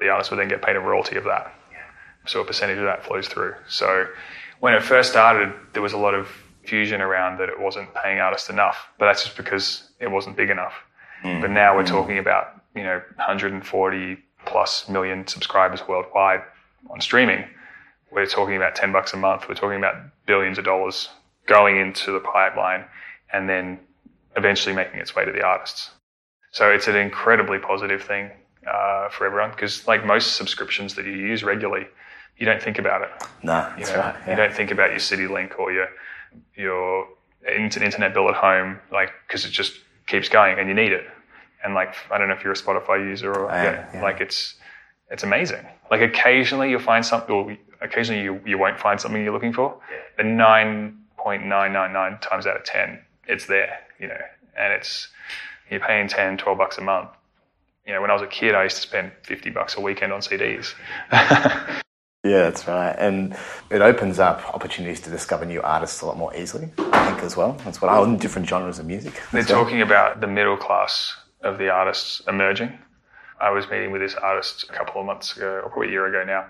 [0.00, 1.54] the artist would then get paid a royalty of that.
[2.26, 3.54] So a percentage of that flows through.
[3.68, 4.06] So
[4.58, 6.26] when it first started, there was a lot of
[6.70, 10.50] fusion around that it wasn't paying artists enough, but that's just because it wasn't big
[10.50, 10.74] enough.
[11.24, 11.40] Mm.
[11.40, 11.88] But now we're mm.
[11.98, 16.42] talking about, you know, 140 plus million subscribers worldwide
[16.88, 17.44] on streaming.
[18.12, 19.48] We're talking about 10 bucks a month.
[19.48, 21.08] We're talking about billions of dollars
[21.46, 22.84] going into the pipeline
[23.32, 23.80] and then
[24.36, 25.90] eventually making its way to the artists.
[26.52, 28.30] So it's an incredibly positive thing
[28.66, 31.86] uh, for everyone because, like most subscriptions that you use regularly,
[32.38, 33.10] you don't think about it.
[33.42, 34.14] No, that's you know, right.
[34.24, 34.30] Yeah.
[34.30, 35.88] You don't think about your CityLink or your
[36.54, 37.06] your
[37.48, 39.74] internet bill at home, like because it just
[40.06, 41.06] keeps going and you need it.
[41.64, 44.54] And like I don't know if you're a Spotify user or yeah, yeah, like it's
[45.10, 45.66] it's amazing.
[45.90, 49.76] Like occasionally you'll find something, or occasionally you you won't find something you're looking for.
[50.16, 53.80] But nine point nine nine nine times out of ten, it's there.
[53.98, 54.20] You know,
[54.58, 55.08] and it's
[55.70, 57.10] you're paying 10, 12 bucks a month
[57.90, 60.12] you know, when I was a kid, I used to spend 50 bucks a weekend
[60.12, 60.74] on CDs.
[62.24, 62.94] yeah, that's right.
[62.98, 63.36] And
[63.70, 67.36] it opens up opportunities to discover new artists a lot more easily, I think, as
[67.36, 67.52] well.
[67.64, 69.20] That's what I, in different genres of music.
[69.32, 72.78] They're talking about the middle class of the artists emerging.
[73.40, 76.06] I was meeting with this artist a couple of months ago, or probably a year
[76.06, 76.46] ago now.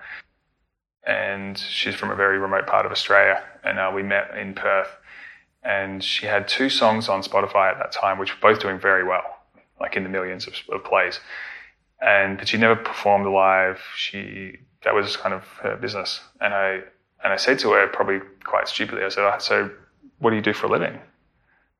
[1.06, 3.42] And she's from a very remote part of Australia.
[3.62, 4.90] And uh, we met in Perth.
[5.62, 9.04] And she had two songs on Spotify at that time, which were both doing very
[9.04, 9.22] well
[9.80, 11.18] like in the millions of, of plays.
[12.00, 13.80] And but she never performed live.
[13.96, 16.21] She that was kind of her business.
[16.40, 16.81] And I
[17.23, 19.71] and I said to her probably quite stupidly, I said, oh, "So,
[20.19, 20.99] what do you do for a living?"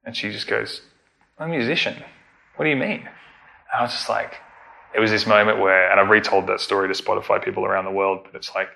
[0.05, 0.83] And she just goes,
[1.39, 2.03] I'm a musician.
[2.57, 3.01] What do you mean?
[3.01, 4.37] And I was just like,
[4.95, 7.91] it was this moment where, and I've retold that story to Spotify people around the
[7.91, 8.69] world, but it's like,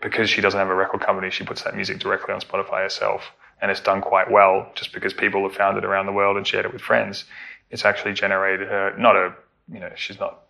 [0.00, 3.32] because she doesn't have a record company, she puts that music directly on Spotify herself.
[3.60, 6.46] And it's done quite well just because people have found it around the world and
[6.46, 7.24] shared it with friends.
[7.70, 9.34] It's actually generated her, not a,
[9.72, 10.42] you know, she's not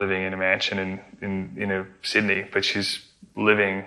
[0.00, 3.04] living in a mansion in, in, in a Sydney, but she's
[3.36, 3.84] living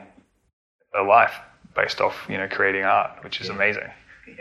[0.98, 1.36] a life
[1.76, 3.56] based off, you know, creating art, which is yeah.
[3.56, 3.90] amazing.
[4.28, 4.36] Yeah.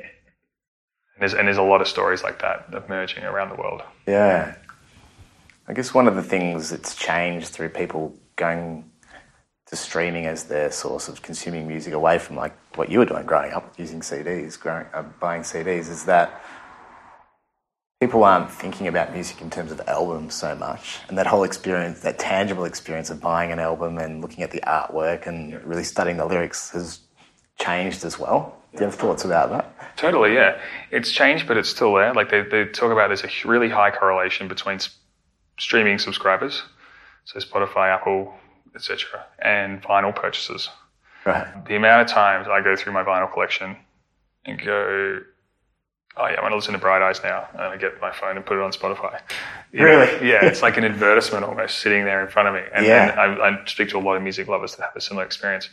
[1.15, 3.83] And there's, and there's a lot of stories like that emerging around the world.
[4.07, 4.57] Yeah.
[5.69, 8.91] I guess one of the things that's changed through people going
[9.67, 13.27] to streaming as their source of consuming music away from like what you were doing
[13.27, 16.41] growing up using CDs, growing, uh, buying CDs, is that
[18.01, 20.99] people aren't thinking about music in terms of albums so much.
[21.09, 24.61] And that whole experience, that tangible experience of buying an album and looking at the
[24.67, 27.01] artwork and really studying the lyrics has
[27.59, 28.57] changed as well.
[28.73, 29.97] Do you have thoughts about that?
[29.97, 30.61] Totally, yeah.
[30.91, 32.13] It's changed, but it's still there.
[32.13, 34.79] Like they, they talk about there's a really high correlation between
[35.59, 36.63] streaming subscribers,
[37.25, 38.35] so Spotify, Apple,
[38.75, 40.69] etc., and vinyl purchases.
[41.25, 41.47] Right.
[41.67, 43.77] The amount of times I go through my vinyl collection
[44.45, 45.21] and go,
[46.17, 48.37] oh yeah, I want to listen to Bright Eyes now, and I get my phone
[48.37, 49.21] and put it on Spotify.
[49.73, 50.07] You really?
[50.07, 52.63] Know, yeah, it's like an advertisement almost sitting there in front of me.
[52.75, 53.11] And, yeah.
[53.11, 55.69] and I, I, speak to a lot of music lovers that have a similar experience.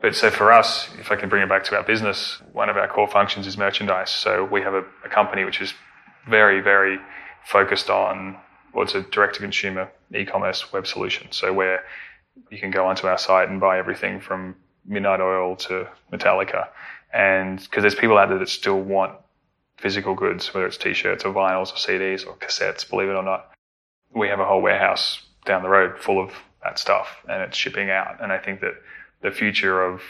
[0.00, 2.76] But so for us, if I can bring it back to our business, one of
[2.76, 4.10] our core functions is merchandise.
[4.10, 5.72] So we have a, a company which is
[6.28, 6.98] very, very
[7.44, 8.36] focused on
[8.72, 11.28] what's a direct to consumer e-commerce web solution.
[11.30, 11.84] So where
[12.50, 16.68] you can go onto our site and buy everything from Midnight Oil to Metallica.
[17.12, 19.14] And because there's people out there that still want
[19.76, 23.50] physical goods, whether it's t-shirts or vinyls or CDs or cassettes, believe it or not.
[24.14, 26.32] We have a whole warehouse down the road full of
[26.62, 28.22] that stuff and it's shipping out.
[28.22, 28.74] And I think that
[29.20, 30.02] the future of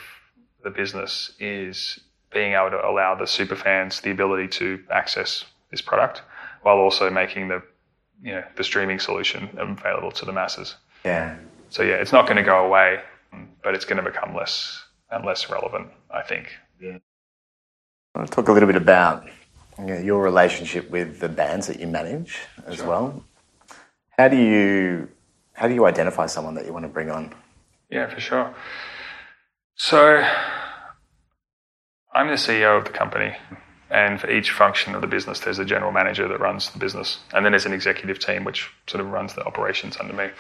[0.63, 2.01] the business is
[2.33, 6.23] being able to allow the super fans the ability to access this product
[6.63, 7.63] while also making the
[8.23, 10.77] you know the streaming solution available to the masses.
[11.05, 11.37] Yeah.
[11.69, 13.01] So yeah, it's not going to go away,
[13.63, 16.49] but it's going to become less and less relevant, I think.
[16.81, 16.99] Yeah.
[18.15, 19.29] I want to talk a little bit about
[19.79, 22.87] know, your relationship with the bands that you manage as sure.
[22.87, 23.25] well.
[24.17, 25.09] How do you
[25.55, 27.33] how do you identify someone that you want to bring on?
[27.91, 28.55] Yeah, for sure.
[29.77, 30.29] So
[32.13, 33.37] I'm the CEO of the company.
[33.91, 37.21] And for each function of the business, there's a general manager that runs the business.
[37.33, 40.31] And then there's an executive team which sort of runs the operations under me.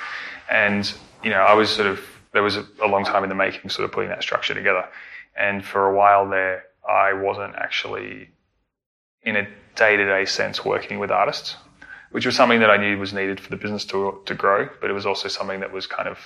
[0.51, 0.92] And,
[1.23, 2.01] you know, I was sort of,
[2.33, 4.88] there was a, a long time in the making sort of putting that structure together.
[5.37, 8.31] And for a while there, I wasn't actually
[9.25, 11.57] in a day to day sense working with artists,
[12.11, 14.91] which was something that I knew was needed for the business to, to grow, but
[14.91, 16.19] it was also something that was kind of,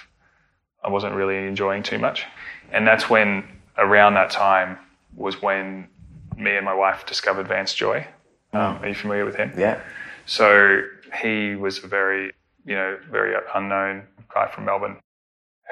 [0.85, 2.27] I wasn't really enjoying too much.
[2.73, 4.79] And that's when, around that time,
[5.17, 5.89] was when
[6.37, 8.07] me and my wife discovered Vance Joy.
[8.53, 9.53] Um, are you familiar with him?
[9.57, 9.81] Yeah.
[10.27, 10.83] So
[11.23, 12.33] he was a very,
[12.65, 14.99] you know, very unknown guy from Melbourne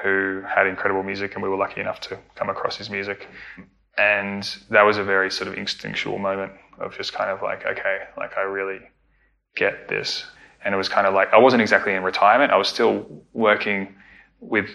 [0.03, 3.27] who had incredible music, and we were lucky enough to come across his music.
[3.97, 8.03] And that was a very sort of instinctual moment of just kind of like, okay,
[8.17, 8.79] like I really
[9.55, 10.25] get this.
[10.63, 12.51] And it was kind of like I wasn't exactly in retirement.
[12.51, 13.95] I was still working
[14.39, 14.69] with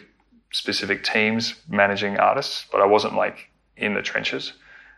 [0.53, 4.53] specific teams managing artists, but I wasn't like in the trenches.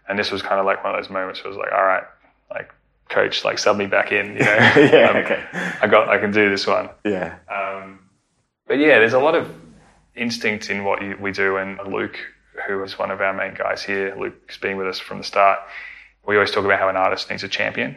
[0.09, 1.85] And this was kind of like one of those moments where it was like, all
[1.85, 2.05] right,
[2.51, 2.71] like
[3.09, 4.45] coach, like sub me back in, you know,
[4.77, 5.45] yeah, um, okay.
[5.81, 6.91] I got, I can do this one.
[7.05, 7.39] Yeah.
[7.49, 8.01] Um,
[8.67, 9.51] but yeah, there's a lot of
[10.15, 11.57] instinct in what you, we do.
[11.57, 12.19] And Luke,
[12.67, 15.61] who is one of our main guys here, Luke's been with us from the start.
[16.27, 17.97] We always talk about how an artist needs a champion.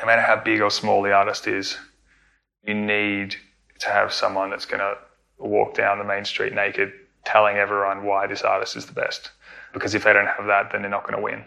[0.00, 1.76] No matter how big or small the artist is,
[2.64, 3.36] you need
[3.78, 4.96] to have someone that's going to
[5.38, 6.92] walk down the main street naked
[7.24, 9.30] telling everyone why this artist is the best
[9.76, 11.44] because if they don't have that, then they're not going to win.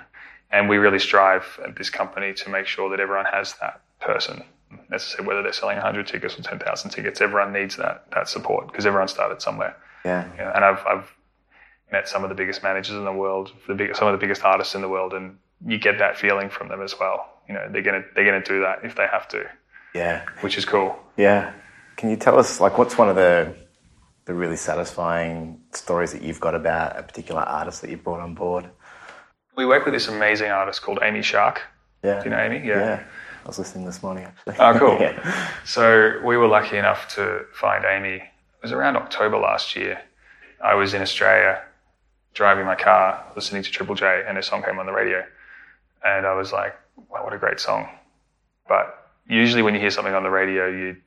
[0.51, 4.43] And we really strive at this company to make sure that everyone has that person.
[4.91, 8.29] As I said, whether they're selling 100 tickets or 10,000 tickets, everyone needs that that
[8.29, 9.75] support because everyone started somewhere.
[10.05, 10.32] Yeah.
[10.34, 11.12] You know, and I've I've
[11.91, 14.43] met some of the biggest managers in the world, the big, some of the biggest
[14.43, 17.26] artists in the world, and you get that feeling from them as well.
[17.48, 19.45] You know, they're gonna they're gonna do that if they have to.
[19.93, 20.26] Yeah.
[20.41, 20.98] Which is cool.
[21.17, 21.54] Yeah.
[21.98, 23.56] Can you tell us like what's one of the
[24.26, 28.36] the really satisfying stories that you've got about a particular artist that you brought on
[28.36, 28.69] board?
[29.58, 31.62] We work with this amazing artist called Amy Shark.
[32.04, 32.19] Yeah.
[32.19, 32.65] Do you know Amy?
[32.65, 32.78] Yeah.
[32.78, 33.04] yeah.
[33.43, 34.56] I was listening this morning actually.
[34.60, 34.98] Oh, cool.
[35.00, 35.50] yeah.
[35.65, 38.15] So we were lucky enough to find Amy.
[38.17, 40.00] It was around October last year.
[40.63, 41.62] I was in Australia
[42.34, 45.24] driving my car, listening to Triple J, and a song came on the radio.
[46.04, 46.76] And I was like,
[47.10, 47.90] wow, what a great song.
[48.68, 50.98] But usually when you hear something on the radio, you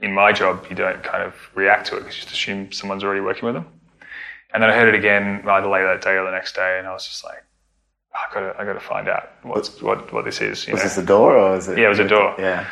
[0.00, 3.04] in my job, you don't kind of react to it because you just assume someone's
[3.04, 3.66] already working with them.
[4.52, 6.86] And then I heard it again either later that day or the next day, and
[6.86, 7.44] I was just like,
[8.14, 10.66] ah, I gotta, I gotta find out what's, what, what this is.
[10.68, 10.88] Was know?
[10.88, 11.78] this door, or is it?
[11.78, 12.34] Yeah, it was a door.
[12.38, 12.66] Yeah.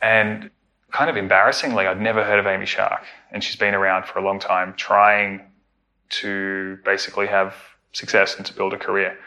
[0.00, 0.50] And
[0.92, 4.22] kind of embarrassingly, I'd never heard of Amy Shark, and she's been around for a
[4.22, 5.42] long time, trying
[6.08, 7.54] to basically have
[7.92, 9.18] success and to build a career.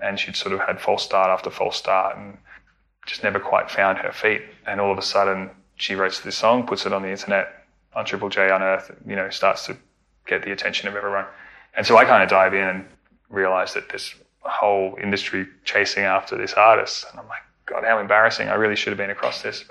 [0.00, 2.38] And she'd sort of had false start after false start, and
[3.06, 4.42] just never quite found her feet.
[4.66, 8.04] And all of a sudden, she writes this song, puts it on the internet on
[8.04, 9.76] Triple J Unearth, you know, starts to
[10.26, 11.24] get the attention of everyone.
[11.74, 12.84] And so I kind of dive in and
[13.30, 17.06] realize that this whole industry chasing after this artist.
[17.10, 18.48] And I'm like, God, how embarrassing.
[18.48, 19.64] I really should have been across this.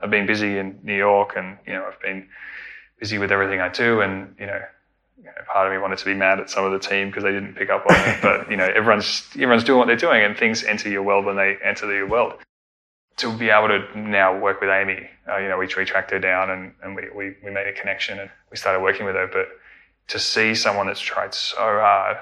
[0.00, 2.28] I've been busy in New York and, you know, I've been
[2.98, 4.00] busy with everything I do.
[4.00, 4.60] And, you know,
[5.24, 7.22] you know part of me wanted to be mad at some of the team because
[7.22, 8.18] they didn't pick up on it.
[8.20, 11.36] But, you know, everyone's, everyone's doing what they're doing and things enter your world when
[11.36, 12.34] they enter your world.
[13.18, 16.18] To be able to now work with Amy, uh, you know, we, we tracked her
[16.18, 19.28] down and, and we, we, we made a connection and we started working with her.
[19.32, 19.48] But
[20.08, 22.18] to see someone that's tried so hard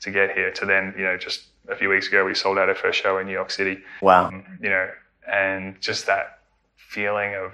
[0.00, 2.68] to get here to then, you know, just a few weeks ago, we sold out
[2.68, 3.80] our first show in New York City.
[4.00, 4.28] Wow.
[4.28, 4.88] Um, you know,
[5.30, 6.38] and just that
[6.76, 7.52] feeling of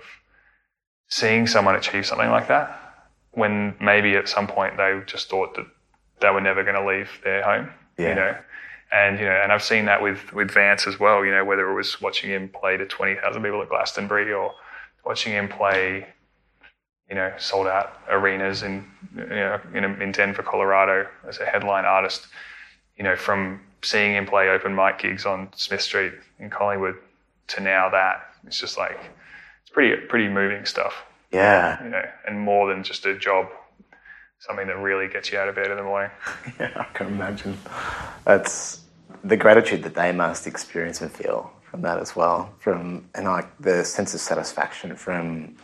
[1.09, 2.86] seeing someone achieve something like that
[3.37, 5.67] when maybe at some point they just thought that
[6.21, 8.09] they were never going to leave their home, Yeah.
[8.09, 8.37] you know.
[8.93, 11.69] And, you know, and I've seen that with, with Vance as well, you know, whether
[11.71, 14.53] it was watching him play to 20,000 people at Glastonbury or
[15.05, 16.07] watching him play
[17.09, 18.85] you know, sold out arenas in,
[19.17, 22.27] you know, in, in Denver, Colorado as a headline artist.
[22.97, 26.97] You know, from seeing him play open mic gigs on Smith Street in Collingwood
[27.49, 28.99] to now that it's just like
[29.63, 31.05] it's pretty pretty moving stuff.
[31.33, 31.83] Yeah.
[31.83, 33.49] You know, and more than just a job,
[34.39, 36.11] something that really gets you out of bed in the morning.
[36.61, 37.59] Yeah, I can imagine.
[38.25, 38.81] That's
[39.25, 42.55] the gratitude that they must experience and feel from that as well.
[42.59, 45.57] From and like the sense of satisfaction from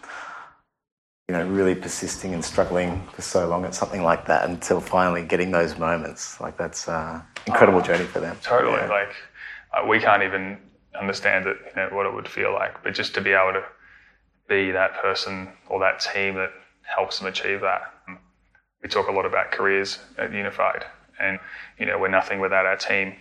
[1.28, 5.24] you know really persisting and struggling for so long at something like that until finally
[5.24, 6.40] getting those moments.
[6.40, 8.36] Like that's uh, incredible journey for them.
[8.42, 8.74] Totally.
[8.74, 8.88] Yeah.
[8.88, 9.14] Like
[9.72, 10.58] uh, we can't even
[11.00, 12.82] understand it, you know, what it would feel like.
[12.82, 13.64] But just to be able to
[14.52, 17.82] be that person or that team that helps them achieve that.
[18.82, 20.84] We talk a lot about careers at Unified,
[21.18, 21.38] and
[21.78, 23.14] you know we're nothing without our team.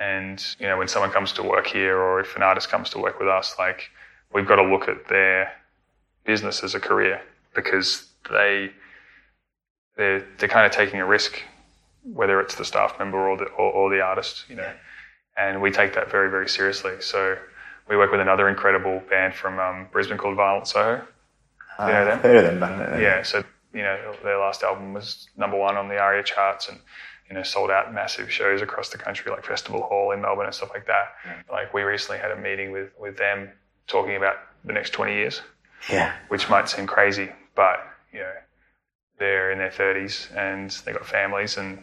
[0.00, 2.98] And you know when someone comes to work here, or if an artist comes to
[2.98, 3.90] work with us, like
[4.34, 5.52] we've got to look at their
[6.24, 7.20] business as a career
[7.54, 8.70] because they
[9.96, 11.42] they're they're kind of taking a risk,
[12.02, 14.72] whether it's the staff member or the or, or the artist, you know.
[15.36, 16.96] And we take that very very seriously.
[17.00, 17.36] So
[17.90, 21.04] we work with another incredible band from um, Brisbane called Violent Soho.
[21.78, 22.18] Uh, you know them?
[22.20, 23.00] Heard of them, but.
[23.00, 26.78] Yeah, so you know their last album was number one on the ARIA charts, and
[27.28, 30.54] you know sold out massive shows across the country, like Festival Hall in Melbourne and
[30.54, 31.08] stuff like that.
[31.50, 33.50] Like we recently had a meeting with with them
[33.86, 35.42] talking about the next 20 years,
[35.90, 36.14] Yeah.
[36.28, 37.80] which might seem crazy, but
[38.12, 38.32] you know
[39.18, 41.82] they're in their 30s and they got families and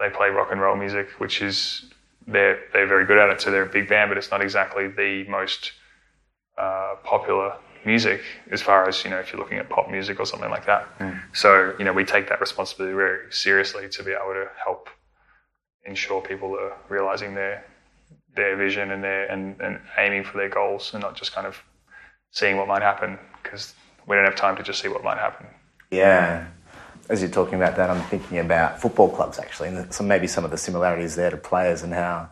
[0.00, 1.84] they play rock and roll music, which is
[2.26, 3.40] they're they're very good at it.
[3.40, 5.72] So they're a big band, but it's not exactly the most
[6.58, 10.26] uh, popular music as far as you know if you're looking at pop music or
[10.26, 10.88] something like that.
[11.32, 14.88] So you know we take that responsibility very seriously to be able to help
[15.84, 17.64] ensure people are realizing their
[18.34, 21.62] their vision and their and, and aiming for their goals and not just kind of
[22.30, 23.74] seeing what might happen because
[24.06, 25.46] we don't have time to just see what might happen.
[25.90, 26.46] Yeah.
[27.08, 30.44] As you're talking about that, I'm thinking about football clubs actually, and some maybe some
[30.44, 32.30] of the similarities there to players and how,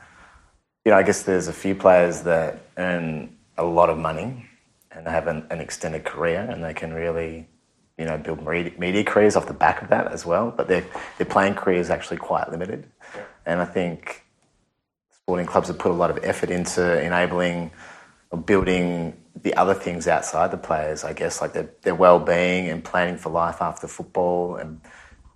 [0.85, 4.47] you know, I guess there's a few players that earn a lot of money
[4.91, 7.49] and they have an, an extended career and they can really,
[7.99, 10.53] you know, build media, media careers off the back of that as well.
[10.57, 10.85] But their
[11.19, 12.87] their playing career is actually quite limited,
[13.45, 14.25] and I think
[15.11, 17.71] sporting clubs have put a lot of effort into enabling
[18.31, 22.85] or building the other things outside the players, I guess, like their, their well-being and
[22.85, 24.81] planning for life after football and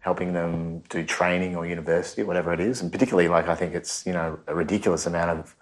[0.00, 2.80] helping them do training or university, whatever it is.
[2.80, 5.56] And particularly, like, I think it's, you know, a ridiculous amount of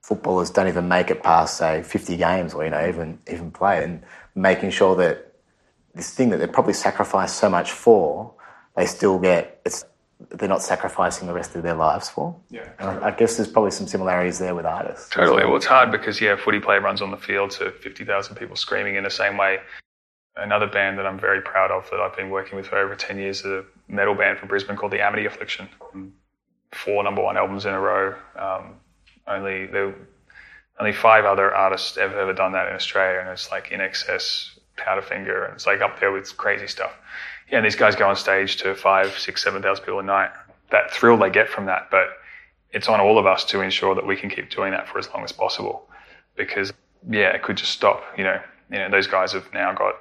[0.00, 3.84] footballers don't even make it past, say, 50 games or, you know, even, even play.
[3.84, 4.02] And
[4.34, 5.34] making sure that
[5.94, 8.32] this thing that they're probably sacrificed so much for,
[8.76, 9.84] they still get, it's,
[10.30, 12.34] they're not sacrificing the rest of their lives for.
[12.50, 12.68] Yeah.
[12.78, 15.08] And I, I guess there's probably some similarities there with artists.
[15.10, 15.44] Totally.
[15.44, 18.56] Well, it's hard because yeah, footy play runs on the field to fifty thousand people
[18.56, 19.58] screaming in the same way.
[20.36, 23.18] Another band that I'm very proud of that I've been working with for over ten
[23.18, 25.68] years is a metal band from Brisbane called the Amity Affliction.
[26.72, 28.14] Four number one albums in a row.
[28.36, 28.76] Um,
[29.26, 29.94] only there,
[30.80, 35.44] only five other artists ever ever done that in Australia, and it's like INXS, Powderfinger,
[35.44, 36.92] and it's like up there with crazy stuff.
[37.52, 40.30] And these guys go on stage to five, six, seven thousand people a night.
[40.70, 42.08] That thrill they get from that, but
[42.70, 45.08] it's on all of us to ensure that we can keep doing that for as
[45.12, 45.86] long as possible.
[46.34, 46.72] Because
[47.08, 48.02] yeah, it could just stop.
[48.16, 48.40] You know,
[48.70, 49.96] you know, those guys have now got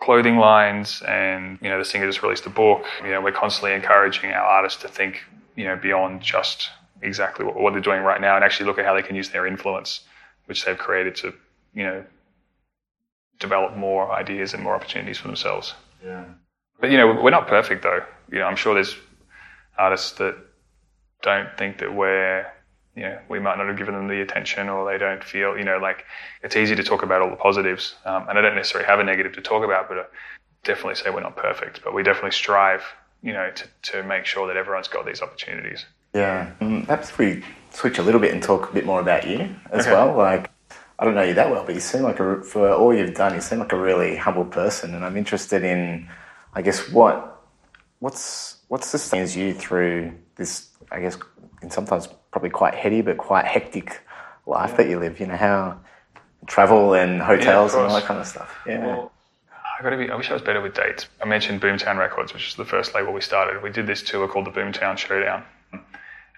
[0.00, 2.84] clothing lines, and you know, the singer just released a book.
[3.04, 5.22] You know, we're constantly encouraging our artists to think,
[5.54, 6.70] you know, beyond just
[7.02, 9.30] exactly what, what they're doing right now and actually look at how they can use
[9.30, 10.00] their influence,
[10.46, 11.32] which they've created to,
[11.74, 12.04] you know,
[13.38, 15.74] develop more ideas and more opportunities for themselves.
[16.04, 16.24] Yeah.
[16.80, 18.04] But you know, we're not perfect though.
[18.30, 18.96] You know, I'm sure there's
[19.78, 20.36] artists that
[21.22, 22.46] don't think that we're,
[22.96, 25.64] you know, we might not have given them the attention or they don't feel, you
[25.64, 26.04] know, like
[26.42, 27.94] it's easy to talk about all the positives.
[28.04, 30.04] Um, and I don't necessarily have a negative to talk about, but I
[30.64, 32.82] definitely say we're not perfect, but we definitely strive,
[33.22, 35.84] you know, to, to make sure that everyone's got these opportunities.
[36.14, 36.50] Yeah.
[36.60, 39.54] Mm, perhaps if we switch a little bit and talk a bit more about you
[39.70, 39.92] as Okay.
[39.94, 40.16] well.
[40.16, 40.50] Like,
[41.00, 43.34] I don't know you that well, but you seem like a, for all you've done,
[43.34, 46.06] you seem like a really humble person, and I'm interested in,
[46.52, 47.42] I guess, what
[48.00, 51.16] what's what sustains you through this, I guess,
[51.62, 54.02] in sometimes probably quite heady but quite hectic
[54.44, 55.18] life that you live.
[55.18, 55.80] You know how
[56.46, 58.54] travel and hotels and all that kind of stuff.
[58.66, 58.84] Yeah.
[58.86, 59.12] Well,
[59.78, 60.10] I got to be.
[60.10, 61.06] I wish I was better with dates.
[61.22, 63.62] I mentioned Boomtown Records, which is the first label we started.
[63.62, 65.80] We did this tour called the Boomtown Showdown, and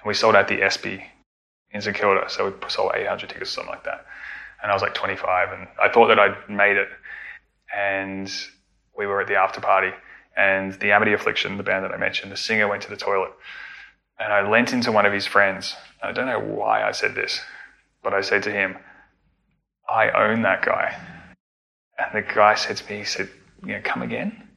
[0.06, 1.04] we sold out the ESPY
[1.72, 2.26] in St Kilda.
[2.28, 4.06] So we sold 800 tickets, or something like that.
[4.62, 6.88] And I was like 25, and I thought that I'd made it.
[7.76, 8.32] And
[8.96, 9.90] we were at the after party,
[10.36, 13.32] and the Amity Affliction, the band that I mentioned, the singer went to the toilet,
[14.18, 15.74] and I leant into one of his friends.
[16.02, 17.40] I don't know why I said this,
[18.02, 18.78] but I said to him,
[19.88, 20.96] "I own that guy."
[21.98, 23.28] And the guy said to me, he said,
[23.64, 24.48] you know, come again?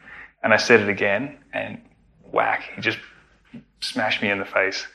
[0.43, 1.81] And I said it again, and
[2.31, 2.99] whack, he just
[3.81, 4.87] smashed me in the face.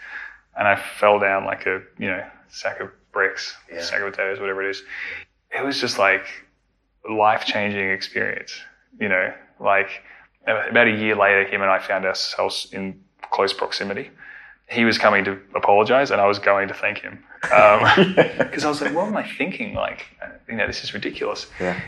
[0.57, 3.83] And I fell down like a, you know, sack of bricks, Yeah.
[3.83, 4.83] sack of potatoes, whatever it is.
[5.51, 6.27] It was just like
[7.09, 8.61] a life changing experience,
[8.99, 10.03] you know, like
[10.47, 13.01] about a year later, him and I found ourselves in
[13.31, 14.11] close proximity.
[14.69, 17.25] He was coming to apologize, and I was going to thank him.
[17.53, 19.75] Um, because I was like, what am I thinking?
[19.75, 20.07] Like,
[20.49, 21.81] you know, this is ridiculous yeah.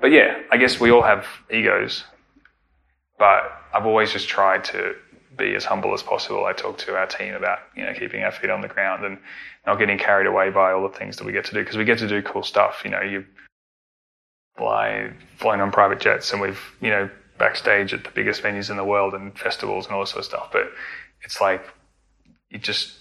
[0.00, 2.04] but yeah, I guess we all have egos,
[3.18, 4.94] but I've always just tried to
[5.38, 6.44] be as humble as possible.
[6.44, 9.18] I talk to our team about you know keeping our feet on the ground and
[9.66, 11.84] not getting carried away by all the things that we get to do because we
[11.84, 12.82] get to do cool stuff.
[12.84, 13.24] You know, you
[14.56, 17.08] fly flown on private jets and we've you know
[17.38, 20.24] backstage at the biggest venues in the world and festivals and all this sort of
[20.24, 20.48] stuff.
[20.52, 20.72] But
[21.22, 21.62] it's like
[22.50, 22.98] you just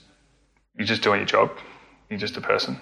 [0.77, 1.51] you're just doing your job.
[2.09, 2.79] You're just a person.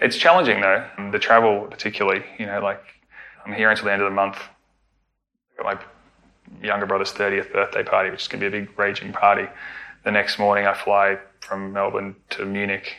[0.00, 0.86] It's challenging though.
[1.10, 2.82] The travel, particularly, you know, like
[3.44, 4.38] I'm here until the end of the month.
[5.56, 5.84] Got my
[6.62, 9.46] younger brother's 30th birthday party, which is going to be a big raging party.
[10.04, 12.96] The next morning, I fly from Melbourne to Munich.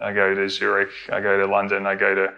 [0.00, 0.90] I go to Zurich.
[1.10, 1.86] I go to London.
[1.86, 2.32] I go to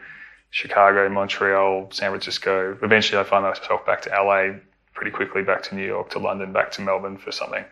[0.50, 2.76] Chicago, Montreal, San Francisco.
[2.82, 4.59] Eventually, I find myself back to LA
[4.94, 7.64] pretty quickly, back to New York, to London, back to Melbourne for something.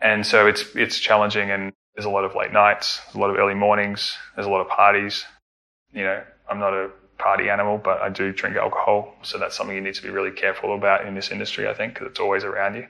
[0.00, 3.36] And so it's it's challenging, and there's a lot of late nights, a lot of
[3.36, 5.24] early mornings, there's a lot of parties.
[5.92, 6.90] You know, I'm not a
[7.22, 10.32] party animal, but I do drink alcohol, so that's something you need to be really
[10.32, 12.86] careful about in this industry, I think, because it's always around you.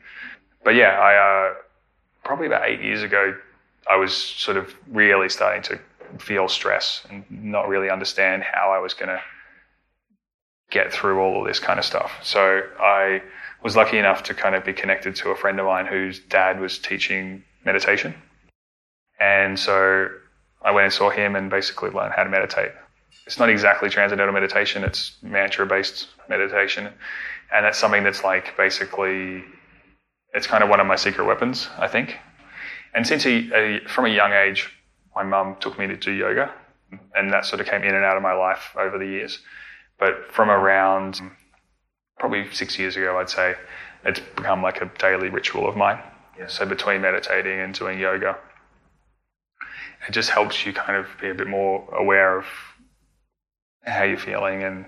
[0.64, 1.54] But yeah, I uh,
[2.24, 3.34] probably about eight years ago,
[3.90, 5.78] I was sort of really starting to
[6.18, 9.20] feel stress and not really understand how I was going to
[10.70, 12.12] get through all of this kind of stuff.
[12.22, 13.22] So I
[13.62, 16.60] was lucky enough to kind of be connected to a friend of mine whose dad
[16.60, 18.14] was teaching meditation.
[19.20, 20.08] And so
[20.62, 22.72] I went and saw him and basically learned how to meditate.
[23.26, 26.88] It's not exactly transcendental meditation, it's mantra based meditation.
[27.54, 29.44] And that's something that's like basically,
[30.34, 32.18] it's kind of one of my secret weapons, I think.
[32.94, 34.70] And since a, a, from a young age,
[35.14, 36.52] my mum took me to do yoga,
[37.14, 39.38] and that sort of came in and out of my life over the years.
[39.98, 41.20] But from around
[42.18, 43.54] probably six years ago, I'd say,
[44.04, 46.00] it's become like a daily ritual of mine.
[46.48, 48.36] So between meditating and doing yoga,
[50.08, 52.46] it just helps you kind of be a bit more aware of
[53.84, 54.84] how you're feeling and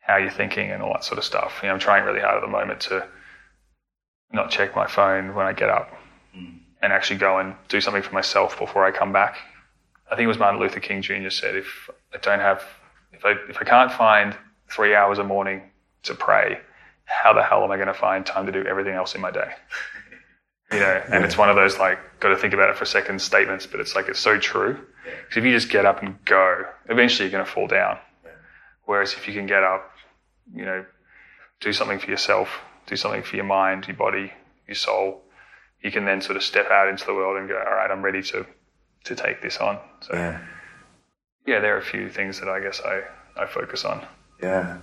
[0.00, 1.60] how you're thinking and all that sort of stuff.
[1.62, 3.06] You know, I'm trying really hard at the moment to
[4.32, 5.90] not check my phone when I get up
[6.34, 6.58] hmm.
[6.82, 9.36] and actually go and do something for myself before I come back.
[10.10, 11.30] I think it was Martin Luther King Jr.
[11.30, 12.62] said, if I don't have,
[13.12, 14.36] if I, if I can't find
[14.70, 15.62] three hours a morning
[16.04, 16.60] to pray,
[17.04, 19.30] how the hell am I going to find time to do everything else in my
[19.30, 19.50] day?
[20.72, 22.88] You know, and it's one of those like, got to think about it for a
[22.88, 24.72] second statements, but it's like, it's so true.
[25.04, 27.98] Because if you just get up and go, eventually you're going to fall down.
[28.86, 29.90] Whereas if you can get up,
[30.54, 30.84] you know,
[31.60, 32.48] do something for yourself,
[32.86, 34.32] do something for your mind, your body,
[34.66, 35.22] your soul,
[35.82, 38.02] you can then sort of step out into the world and go, all right, I'm
[38.02, 38.46] ready to,
[39.04, 39.78] to take this on.
[40.00, 40.40] So yeah.
[41.46, 41.60] Yeah.
[41.60, 43.02] there are a few things that I guess I,
[43.36, 44.04] I focus on.
[44.42, 44.78] Yeah.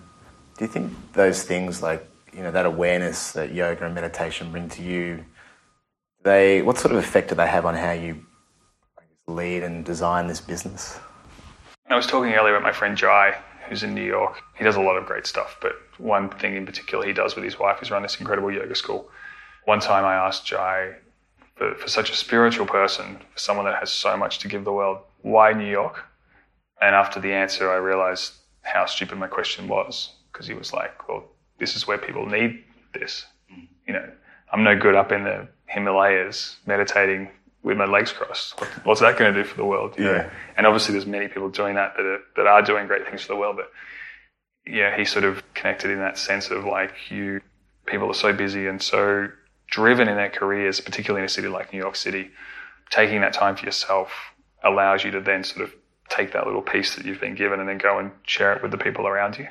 [0.57, 4.69] Do you think those things like, you know, that awareness that yoga and meditation bring
[4.69, 5.25] to you,
[6.23, 8.25] they what sort of effect do they have on how you
[9.27, 10.99] lead and design this business?
[11.89, 13.35] I was talking earlier about my friend Jai,
[13.67, 14.41] who's in New York.
[14.57, 17.43] He does a lot of great stuff, but one thing in particular he does with
[17.43, 19.09] his wife is run this incredible yoga school.
[19.65, 20.95] One time I asked Jai
[21.55, 24.73] for for, such a spiritual person, for someone that has so much to give the
[24.73, 26.03] world, why New York?
[26.81, 31.07] And after the answer, I realized how stupid my question was because he was like,
[31.07, 31.23] well,
[31.59, 33.25] this is where people need this.
[33.51, 33.67] Mm.
[33.87, 34.11] You know,
[34.51, 37.29] I'm no good up in the Himalayas meditating
[37.63, 38.59] with my legs crossed.
[38.83, 39.95] What's that going to do for the world?
[39.97, 40.11] You Yeah.
[40.11, 40.29] Know?
[40.57, 43.29] And obviously, there's many people doing that that are, that are doing great things for
[43.29, 43.55] the world.
[43.55, 43.71] But
[44.65, 47.41] yeah, he sort of connected in that sense of like you,
[47.85, 49.29] people are so busy and so
[49.67, 52.31] driven in their careers, particularly in a city like New York City.
[52.89, 54.11] Taking that time for yourself
[54.63, 55.73] allows you to then sort of
[56.09, 58.71] take that little piece that you've been given and then go and share it with
[58.71, 59.47] the people around you.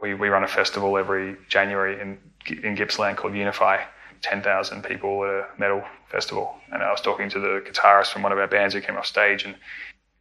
[0.00, 2.18] We, we run a festival every January in,
[2.62, 3.82] in Gippsland called Unify.
[4.22, 6.56] 10,000 people at a metal festival.
[6.72, 9.06] And I was talking to the guitarist from one of our bands who came off
[9.06, 9.54] stage and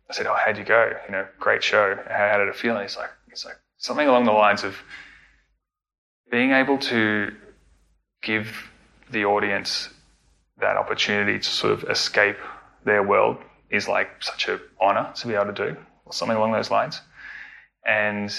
[0.10, 0.94] I said, Oh, how'd you go?
[1.06, 1.98] You know, great show.
[2.10, 2.76] How, did it feel?
[2.76, 4.78] And he's like, it's like something along the lines of
[6.32, 7.34] being able to
[8.22, 8.70] give
[9.12, 9.90] the audience
[10.60, 12.38] that opportunity to sort of escape
[12.84, 13.38] their world
[13.70, 17.02] is like such an honor to be able to do, or something along those lines.
[17.86, 18.34] And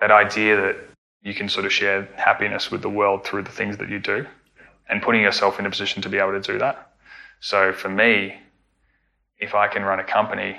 [0.00, 0.76] that idea that
[1.22, 4.26] you can sort of share happiness with the world through the things that you do
[4.88, 6.92] and putting yourself in a position to be able to do that.
[7.40, 8.36] So for me,
[9.38, 10.56] if I can run a company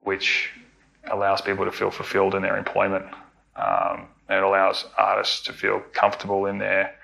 [0.00, 0.50] which
[1.10, 3.06] allows people to feel fulfilled in their employment,
[3.56, 6.94] um, and it allows artists to feel comfortable in their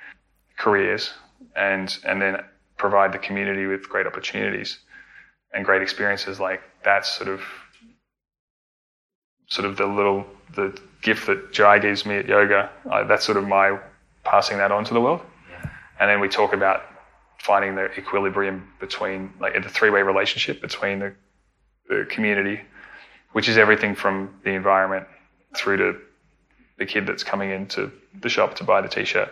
[0.59, 1.11] careers,
[1.57, 2.43] and and then
[2.77, 4.79] provide the community with great opportunities
[5.53, 7.41] and great experiences, like that's sort of
[9.49, 12.71] sort of the little the gift that Jai gives me at yoga.
[12.91, 13.79] I, that's sort of my
[14.25, 15.21] passing that on to the world.
[16.01, 16.83] And then we talk about
[17.39, 21.15] finding the equilibrium between like the three-way relationship between the,
[21.89, 22.61] the community,
[23.33, 25.07] which is everything from the environment
[25.55, 25.99] through to
[26.79, 29.31] the kid that's coming into the shop to buy the t-shirt,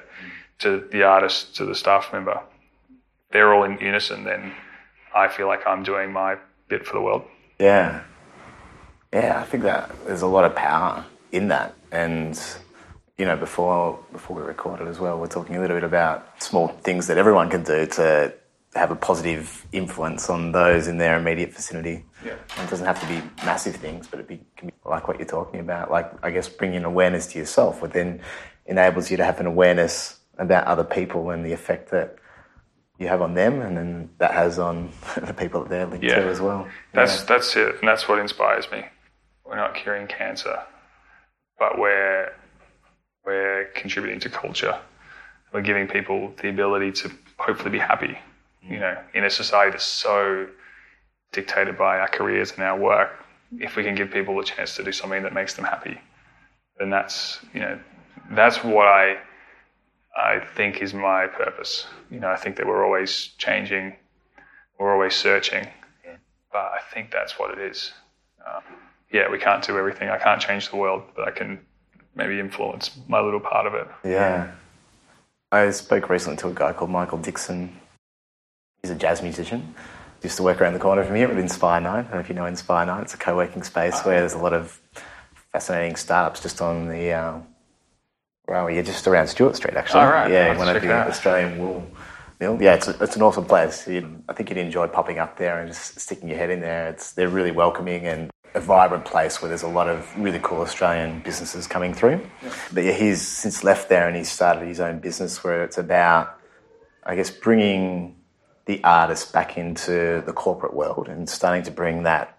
[0.59, 2.41] to the artist, to the staff member.
[3.33, 4.25] They're all in unison.
[4.25, 4.53] Then
[5.15, 6.37] I feel like I'm doing my
[6.69, 7.25] bit for the world.
[7.59, 8.03] Yeah.
[9.13, 11.75] Yeah, I think that there's a lot of power in that.
[11.91, 12.39] And,
[13.19, 16.69] you know, before before we recorded as well, we're talking a little bit about small
[16.69, 18.33] things that everyone can do to
[18.75, 22.05] have a positive influence on those in their immediate vicinity.
[22.25, 22.35] Yeah.
[22.57, 25.19] And it doesn't have to be massive things, but it be, can be like what
[25.19, 25.91] you're talking about.
[25.91, 28.21] Like, I guess, bringing awareness to yourself, which then
[28.67, 32.17] enables you to have an awareness about other people and the effect that
[32.99, 34.91] you have on them, and then that has on
[35.27, 36.21] the people that they're linked Yeah.
[36.21, 36.69] to as well.
[36.93, 37.25] That's Yeah.
[37.27, 38.85] that's it, and that's what inspires me.
[39.45, 40.61] We're not curing cancer,
[41.59, 42.33] but we're
[43.29, 44.75] we're contributing to culture.
[45.53, 48.19] We're giving people the ability to hopefully be happy.
[48.63, 50.47] You know, in a society that's so
[51.33, 53.11] dictated by our careers and our work,
[53.59, 56.01] if we can give people a chance to do something that makes them happy,
[56.79, 57.79] then that's you know
[58.31, 59.19] that's what I
[60.17, 61.87] I think is my purpose.
[62.11, 63.95] You know, I think that we're always changing,
[64.79, 65.69] we're always searching,
[66.51, 67.93] but I think that's what it is.
[68.47, 68.63] Um,
[69.13, 70.09] yeah, we can't do everything.
[70.09, 71.61] I can't change the world, but I can
[72.19, 73.89] maybe influence my little part of it.
[74.05, 74.51] Yeah.
[75.51, 77.75] I spoke recently to a guy called Michael Dixon.
[78.83, 79.75] He's a jazz musician.
[80.23, 81.87] Used to work around the corner from here at Inspire9.
[81.87, 83.03] I don't know if you know Inspire9.
[83.03, 84.81] It's a co-working space where there's a lot of
[85.53, 87.39] fascinating startups just on the, uh,
[88.49, 90.03] well, yeah, just around Stewart Street actually.
[90.03, 90.31] Oh, right.
[90.31, 91.11] Yeah, when I'll have to one of the.
[91.13, 91.87] Australian wool
[92.41, 92.59] mill.
[92.61, 93.87] Yeah, it's, a, it's an awesome place.
[93.87, 96.89] I think you'd enjoy popping up there and just sticking your head in there.
[96.89, 100.61] It's they're really welcoming and a vibrant place where there's a lot of really cool
[100.61, 102.21] Australian businesses coming through.
[102.73, 106.39] But yeah, he's since left there and he's started his own business where it's about,
[107.05, 108.17] I guess, bringing
[108.67, 112.39] the artist back into the corporate world and starting to bring that,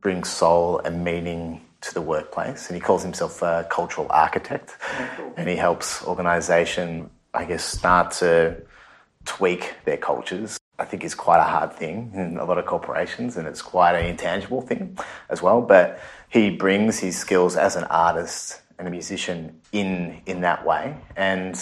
[0.00, 2.68] bring soul and meaning to the workplace.
[2.68, 4.76] And he calls himself a cultural architect.
[4.98, 8.62] Oh, and he helps organisation, I guess, start to
[9.24, 10.59] tweak their cultures.
[10.80, 13.94] I think is quite a hard thing in a lot of corporations, and it's quite
[13.94, 15.60] an intangible thing as well.
[15.60, 20.96] But he brings his skills as an artist and a musician in in that way.
[21.16, 21.54] And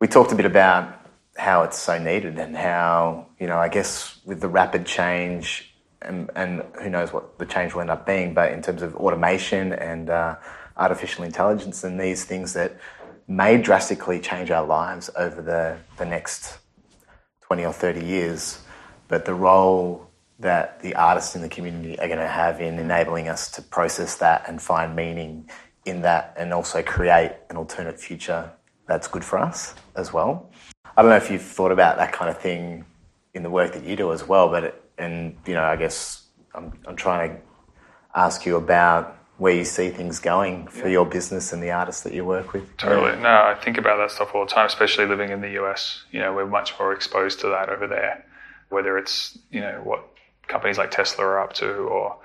[0.00, 0.98] we talked a bit about
[1.36, 5.72] how it's so needed and how you know I guess with the rapid change
[6.02, 8.96] and, and who knows what the change will end up being, but in terms of
[8.96, 10.36] automation and uh,
[10.76, 12.76] artificial intelligence and these things that
[13.28, 16.58] may drastically change our lives over the, the next
[17.52, 18.60] 20 or 30 years,
[19.08, 23.28] but the role that the artists in the community are going to have in enabling
[23.28, 25.46] us to process that and find meaning
[25.84, 28.50] in that and also create an alternate future
[28.86, 30.50] that's good for us as well.
[30.96, 32.86] I don't know if you've thought about that kind of thing
[33.34, 36.24] in the work that you do as well, but it, and you know, I guess
[36.54, 37.42] I'm, I'm trying to
[38.14, 42.14] ask you about where you see things going for your business and the artists that
[42.14, 42.76] you work with?
[42.76, 43.20] Totally.
[43.20, 46.04] No, I think about that stuff all the time, especially living in the US.
[46.12, 48.24] You know, we're much more exposed to that over there,
[48.68, 50.04] whether it's, you know, what
[50.46, 52.18] companies like Tesla are up to or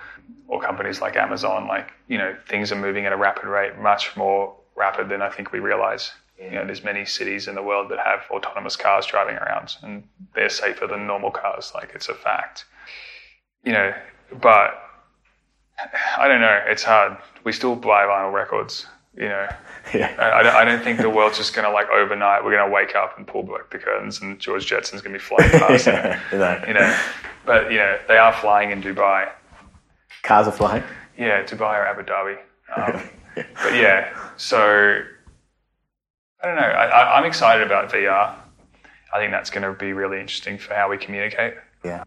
[0.48, 4.16] or companies like Amazon, like, you know, things are moving at a rapid rate, much
[4.16, 6.12] more rapid than I think we realize.
[6.38, 10.04] You know, there's many cities in the world that have autonomous cars driving around and
[10.36, 11.72] they're safer than normal cars.
[11.74, 12.66] Like it's a fact.
[13.64, 13.94] You know,
[14.42, 14.80] but
[16.18, 16.60] I don't know.
[16.68, 17.18] It's hard.
[17.44, 18.86] We still buy vinyl records.
[19.16, 19.48] You know,
[19.94, 20.14] Yeah.
[20.20, 22.44] I, don't- I don't think the world's just going to like overnight.
[22.44, 25.20] We're going to wake up and pull back the curtains, and George Jetson's going to
[25.20, 25.88] be flying past.
[25.88, 27.00] Yeah, you know, You know,
[27.46, 29.30] but you know they are flying in Dubai.
[30.24, 30.84] cars are flying.
[31.18, 32.38] Yeah, Dubai or Abu Dhabi.
[32.76, 33.10] Um,
[33.64, 35.00] but yeah, so
[36.44, 36.62] I don't know.
[36.64, 38.36] I, I, I'm excited about VR.
[39.14, 41.54] I think that's going to be really interesting for how we communicate.
[41.86, 42.04] Yeah.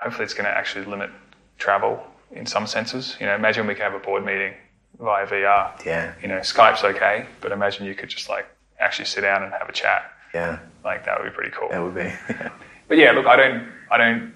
[0.00, 1.10] Hopefully, it's going to actually limit
[1.58, 2.00] travel
[2.32, 3.16] in some senses.
[3.20, 4.54] You know, imagine we could have a board meeting
[4.98, 5.84] via VR.
[5.84, 6.14] Yeah.
[6.20, 8.46] You know, Skype's okay, but imagine you could just like
[8.80, 10.12] actually sit down and have a chat.
[10.34, 10.58] Yeah.
[10.84, 11.68] Like that would be pretty cool.
[11.70, 12.12] That would be.
[12.88, 14.32] But yeah, look, I don't, I don't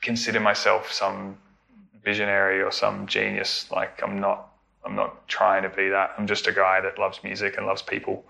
[0.00, 1.36] consider myself some
[2.02, 3.70] visionary or some genius.
[3.70, 4.48] Like I'm not,
[4.84, 6.12] I'm not trying to be that.
[6.16, 8.24] I'm just a guy that loves music and loves people,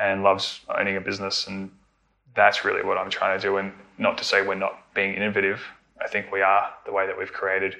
[0.00, 1.70] and loves owning a business, and
[2.34, 3.56] that's really what I'm trying to do.
[3.56, 5.60] And not to say we're not being innovative.
[6.00, 7.76] I think we are the way that we've created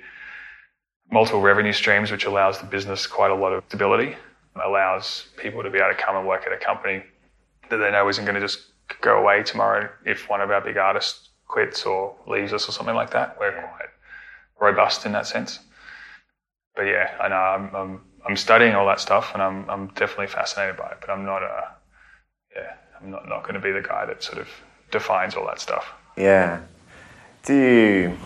[1.12, 4.16] multiple revenue streams, which allows the business quite a lot of stability,
[4.64, 7.04] allows people to be able to come and work at a company
[7.70, 10.76] that they know isn't going to just go away tomorrow if one of our big
[10.76, 13.36] artists quits or leaves us or something like that.
[13.38, 13.88] We're quite
[14.60, 15.60] robust in that sense.
[16.74, 20.28] But yeah, I know I'm, I'm, I'm studying all that stuff and I'm, I'm definitely
[20.28, 21.68] fascinated by it, but I'm not a,
[22.56, 24.48] yeah, I'm not, not going to be the guy that sort of
[24.90, 25.92] defines all that stuff.
[26.16, 26.60] Yeah.
[27.44, 28.18] Do you,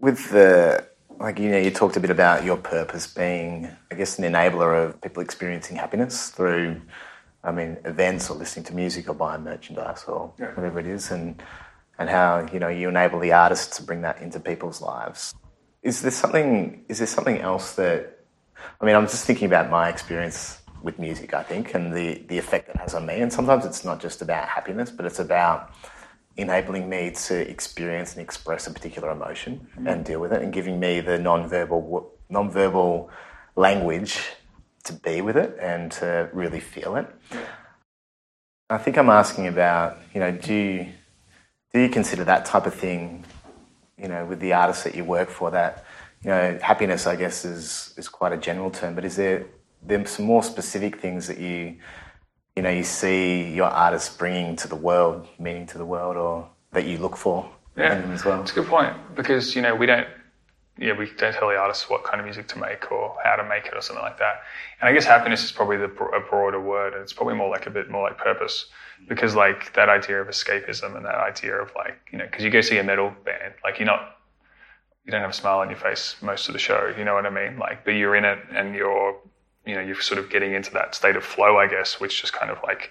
[0.00, 0.86] with the,
[1.18, 4.84] like, you know, you talked a bit about your purpose being, I guess, an enabler
[4.84, 6.80] of people experiencing happiness through,
[7.42, 10.54] I mean, events or listening to music or buying merchandise or Yeah.
[10.54, 11.42] whatever it is, and,
[11.98, 15.34] and how, you know, you enable the artists to bring that into people's lives.
[15.82, 18.20] Is there something, is there something else that,
[18.80, 22.38] I mean, I'm just thinking about my experience with music, I think, and the, the
[22.38, 23.20] effect it has on me.
[23.20, 25.70] And sometimes it's not just about happiness, but it's about
[26.36, 30.02] enabling me to experience and express a particular emotion and mm-hmm.
[30.02, 33.10] deal with it, and giving me the non-verbal non-verbal
[33.56, 34.20] language
[34.82, 37.06] to be with it and to really feel it.
[38.70, 40.86] I think I'm asking about, you know, do you,
[41.72, 43.24] do you consider that type of thing,
[43.98, 45.50] you know, with the artists that you work for?
[45.50, 45.84] That
[46.22, 49.46] you know, happiness, I guess, is is quite a general term, but is there
[49.82, 51.76] there some more specific things that you
[52.56, 56.48] you know you see your artists bringing to the world, meaning to the world, or
[56.72, 58.40] that you look for Yeah, in them as well?
[58.42, 60.06] It's a good point because you know we don't,
[60.78, 63.44] yeah, we don't tell the artists what kind of music to make or how to
[63.44, 64.42] make it or something like that.
[64.80, 67.66] And I guess happiness is probably the a broader word, and it's probably more like
[67.66, 68.66] a bit more like purpose
[69.08, 72.50] because like that idea of escapism and that idea of like you know because you
[72.50, 74.10] go see a metal band, like you're not.
[75.06, 77.26] You don't have a smile on your face most of the show, you know what
[77.26, 77.58] I mean?
[77.58, 79.14] Like, but you're in it and you're,
[79.66, 82.32] you know, you're sort of getting into that state of flow, I guess, which just
[82.32, 82.90] kind of like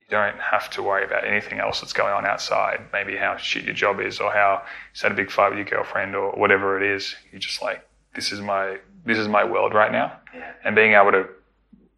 [0.00, 2.80] you don't have to worry about anything else that's going on outside.
[2.92, 4.62] Maybe how shit your job is, or how
[4.94, 7.16] you had a big fight with your girlfriend, or whatever it is.
[7.32, 10.18] You're just like, this is my this is my world right now,
[10.64, 11.28] and being able to,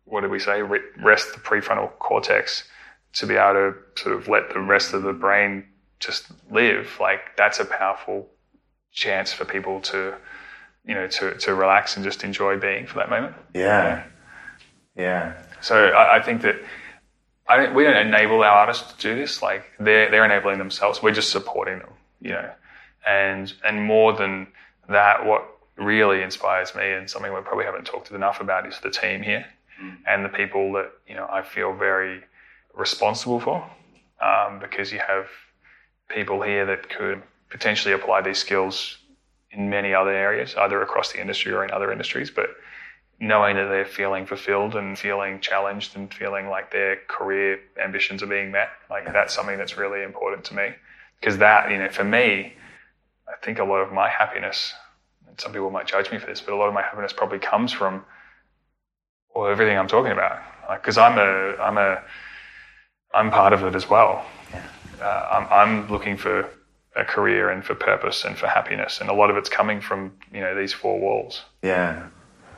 [0.04, 2.64] what did we say, rest the prefrontal cortex
[3.14, 5.64] to be able to sort of let the rest of the brain
[6.00, 6.96] just live.
[7.00, 8.28] Like that's a powerful
[8.92, 10.14] chance for people to,
[10.84, 13.34] you know, to to relax and just enjoy being for that moment.
[13.54, 14.04] Yeah,
[14.96, 16.56] yeah, So I, I think that
[17.48, 19.42] I don't, we don't enable our artists to do this.
[19.42, 21.02] Like they're they're enabling themselves.
[21.02, 22.50] We're just supporting them, you know.
[23.06, 24.48] And and more than
[24.88, 28.90] that, what really inspires me and something we probably haven't talked enough about is the
[28.90, 29.46] team here
[30.06, 32.22] and the people that you know I feel very
[32.74, 33.68] responsible for
[34.20, 35.26] um, because you have
[36.08, 38.98] people here that could potentially apply these skills
[39.50, 42.50] in many other areas, either across the industry or in other industries, but
[43.20, 48.26] knowing that they're feeling fulfilled and feeling challenged and feeling like their career ambitions are
[48.26, 48.68] being met.
[48.88, 50.68] Like that's something that's really important to me.
[51.18, 52.52] Because that, you know, for me,
[53.26, 54.72] I think a lot of my happiness,
[55.26, 57.40] and some people might judge me for this, but a lot of my happiness probably
[57.40, 58.04] comes from
[59.34, 60.40] well, everything I'm talking about.
[60.70, 62.02] Because I'm a, I'm a,
[63.14, 64.24] I'm part of it as well.
[65.00, 66.48] Uh, I'm, I'm looking for
[66.98, 70.12] a career and for purpose and for happiness, and a lot of it's coming from
[70.32, 71.42] you know these four walls.
[71.62, 72.08] yeah,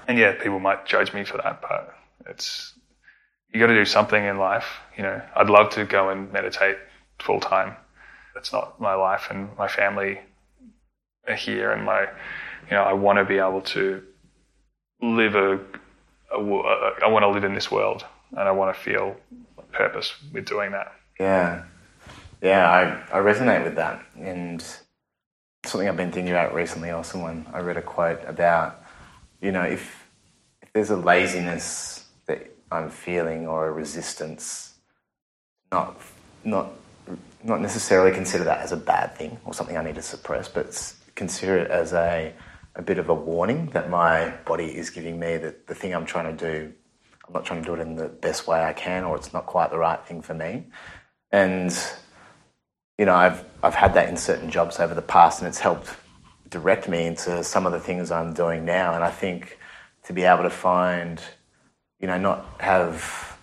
[0.08, 1.94] And yeah, people might judge me for that, but
[2.26, 2.74] it's
[3.52, 4.66] you got to do something in life.
[4.96, 6.78] You know, I'd love to go and meditate
[7.18, 7.76] full time.
[8.34, 10.20] That's not my life, and my family
[11.28, 14.02] are here, and my, you know, I want to be able to
[15.02, 15.58] live a,
[16.32, 18.04] a, a I want to live in this world
[18.36, 19.16] and I want to feel
[19.72, 20.92] purpose with doing that.
[21.18, 21.62] Yeah.
[22.42, 22.70] Yeah,
[23.12, 24.02] I, I resonate with that.
[24.18, 24.64] And
[25.64, 28.82] something I've been thinking about recently, or someone I read a quote about,
[29.42, 30.08] you know, if,
[30.62, 34.74] if there's a laziness that I'm feeling or a resistance,
[35.70, 36.00] not,
[36.44, 36.72] not,
[37.44, 40.94] not necessarily consider that as a bad thing or something I need to suppress, but
[41.14, 42.32] consider it as a,
[42.74, 46.06] a bit of a warning that my body is giving me that the thing I'm
[46.06, 46.72] trying to do,
[47.26, 49.44] I'm not trying to do it in the best way I can, or it's not
[49.44, 50.64] quite the right thing for me.
[51.32, 51.76] And
[53.00, 55.88] you know, I've I've had that in certain jobs over the past, and it's helped
[56.50, 58.92] direct me into some of the things I'm doing now.
[58.94, 59.58] And I think
[60.04, 61.18] to be able to find,
[61.98, 63.38] you know, not have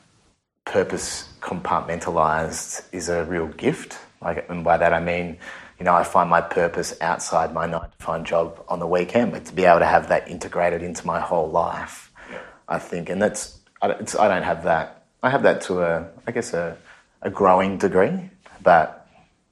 [0.65, 3.97] purpose compartmentalized is a real gift.
[4.21, 5.39] Like, and by that I mean,
[5.79, 9.31] you know, I find my purpose outside my nine to five job on the weekend,
[9.31, 12.41] but to be able to have that integrated into my whole life, yeah.
[12.67, 15.05] I think, and that's I don't, I don't have that.
[15.23, 16.77] I have that to a, I guess, a,
[17.23, 18.29] a growing degree,
[18.61, 19.06] but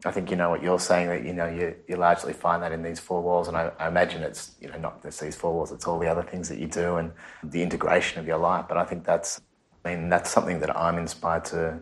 [0.05, 2.71] I think you know what you're saying that you know you, you largely find that
[2.71, 5.51] in these four walls, and I, I, imagine it's you know not just these four
[5.53, 7.11] walls; it's all the other things that you do and
[7.43, 8.65] the integration of your life.
[8.67, 9.41] But I think that's
[9.83, 11.79] I mean that's something that I'm inspired to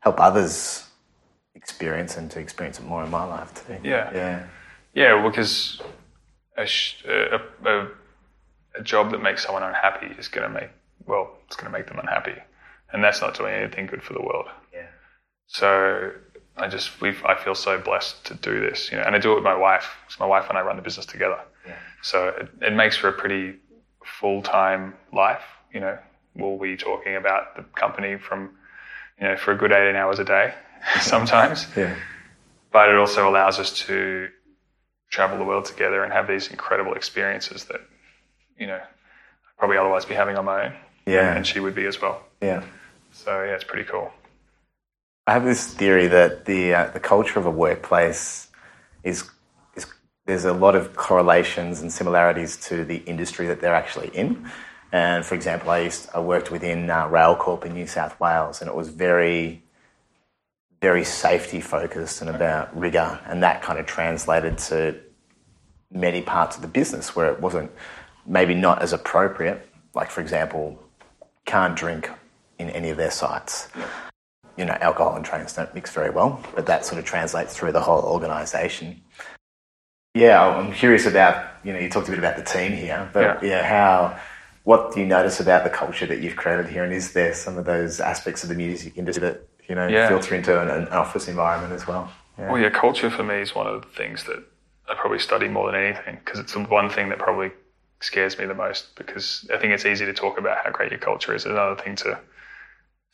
[0.00, 0.86] help others
[1.54, 3.78] experience and to experience it more in my life too.
[3.82, 4.46] Yeah, yeah,
[4.94, 5.26] yeah.
[5.26, 5.80] Because
[6.58, 6.66] a,
[7.08, 7.88] a, a,
[8.78, 10.70] a job that makes someone unhappy is going to make
[11.06, 12.36] well, it's going to make them unhappy,
[12.92, 14.46] and that's not doing anything good for the world.
[14.74, 14.88] Yeah.
[15.46, 16.12] So
[16.56, 19.32] I just we I feel so blessed to do this, you know, and I do
[19.32, 19.88] it with my wife.
[20.08, 21.38] So my wife and I run the business together.
[21.66, 21.76] Yeah.
[22.02, 23.56] So it, it makes for a pretty
[24.04, 25.42] full time life.
[25.72, 25.98] You know,
[26.34, 28.50] we'll be talking about the company from,
[29.20, 30.54] you know, for a good 18 hours a day
[31.00, 31.66] sometimes.
[31.76, 31.94] yeah.
[32.72, 34.28] But it also allows us to
[35.10, 37.80] travel the world together and have these incredible experiences that,
[38.58, 40.72] you know, I'd probably otherwise be having on my own.
[41.06, 41.34] Yeah.
[41.34, 42.22] And she would be as well.
[42.40, 42.62] Yeah.
[43.12, 44.10] So yeah, it's pretty cool.
[45.32, 48.48] I have this theory that the uh, the culture of a workplace
[49.02, 49.30] is
[49.74, 49.86] is
[50.26, 54.46] there's a lot of correlations and similarities to the industry that they're actually in.
[54.92, 58.68] And for example, I used I worked within uh, Railcorp in New South Wales, and
[58.68, 59.62] it was very
[60.82, 65.00] very safety focused and about rigor, and that kind of translated to
[65.90, 67.70] many parts of the business where it wasn't
[68.26, 69.66] maybe not as appropriate.
[69.94, 70.78] Like for example,
[71.46, 72.10] can't drink
[72.58, 73.70] in any of their sites
[74.56, 77.72] you know, alcohol and trains don't mix very well, but that sort of translates through
[77.72, 79.00] the whole organisation.
[80.14, 83.42] Yeah, I'm curious about, you know, you talked a bit about the team here, but
[83.42, 83.48] yeah.
[83.48, 84.18] yeah, how,
[84.64, 86.84] what do you notice about the culture that you've created here?
[86.84, 90.08] And is there some of those aspects of the music industry that, you know, yeah.
[90.08, 92.12] filter into an, an, office environment as well?
[92.38, 92.52] Yeah.
[92.52, 94.44] Well, yeah, culture for me is one of the things that
[94.88, 97.50] I probably study more than anything because it's the one thing that probably
[98.00, 101.00] scares me the most because I think it's easy to talk about how great your
[101.00, 101.46] culture is.
[101.46, 102.18] It's another thing to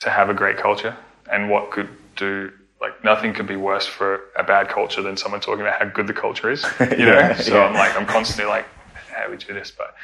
[0.00, 0.96] to have a great culture
[1.30, 2.50] and what could do
[2.80, 6.06] like nothing could be worse for a bad culture than someone talking about how good
[6.06, 6.64] the culture is.
[6.80, 7.64] You know, yeah, so yeah.
[7.64, 8.66] I'm like I'm constantly like,
[9.12, 9.70] how do we do this?
[9.70, 9.94] But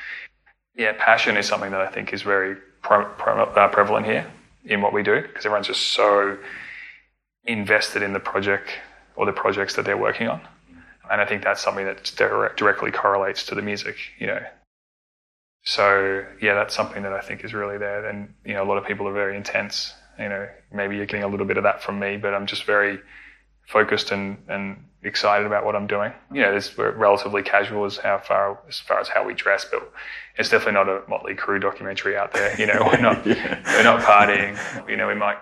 [0.74, 4.26] yeah, passion is something that I think is very pre- pre- uh, prevalent here
[4.64, 6.36] in what we do because everyone's just so
[7.44, 8.70] invested in the project
[9.16, 10.40] or the projects that they're working on,
[11.10, 13.96] and I think that's something that direct, directly correlates to the music.
[14.18, 14.40] You know.
[15.66, 18.04] So yeah, that's something that I think is really there.
[18.06, 21.24] And you know, a lot of people are very intense you know, maybe you're getting
[21.24, 23.00] a little bit of that from me, but I'm just very
[23.66, 26.12] focused and, and excited about what I'm doing.
[26.32, 29.66] You know, this, we're relatively casual as how far as far as how we dress,
[29.70, 29.90] but
[30.36, 32.58] it's definitely not a Motley Crue documentary out there.
[32.58, 33.62] You know, we're not yeah.
[33.76, 34.58] we're not partying.
[34.88, 35.38] You know, we might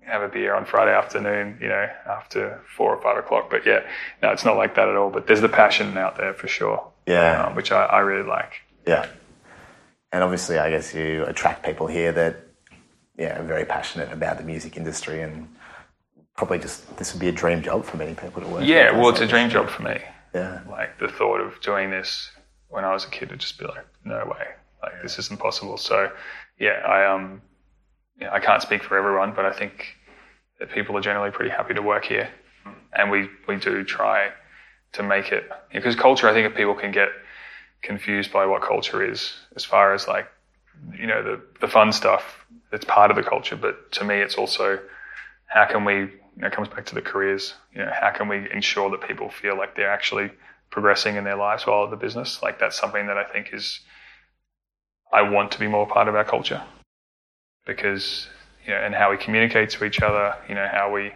[0.00, 1.58] have a beer on Friday afternoon.
[1.60, 3.50] You know, after four or five o'clock.
[3.50, 3.80] But yeah,
[4.22, 5.10] no, it's not like that at all.
[5.10, 6.90] But there's the passion out there for sure.
[7.06, 8.52] Yeah, um, which I, I really like.
[8.86, 9.06] Yeah,
[10.12, 12.51] and obviously, I guess you attract people here that
[13.16, 15.48] yeah, very passionate about the music industry and
[16.36, 18.64] probably just this would be a dream job for many people to work.
[18.64, 20.00] Yeah, well, it's a dream job for me.
[20.34, 22.30] Yeah, like the thought of doing this
[22.68, 24.46] when I was a kid would just be like, no way,
[24.82, 25.76] like this isn't possible.
[25.76, 26.10] So,
[26.58, 27.42] yeah, I um,
[28.18, 29.96] yeah, I can't speak for everyone, but I think
[30.58, 32.30] that people are generally pretty happy to work here,
[32.94, 34.30] and we we do try
[34.92, 36.28] to make it because culture.
[36.28, 37.10] I think if people can get
[37.82, 40.28] confused by what culture is, as far as like
[40.98, 44.36] you know the the fun stuff it's part of the culture, but to me, it's
[44.36, 44.80] also
[45.46, 48.28] how can we, you know, it comes back to the careers, you know, how can
[48.28, 50.30] we ensure that people feel like they're actually
[50.70, 52.42] progressing in their lives while at the business?
[52.42, 53.80] Like that's something that I think is,
[55.12, 56.62] I want to be more part of our culture
[57.66, 58.28] because,
[58.66, 61.12] you know, and how we communicate to each other, you know, how we,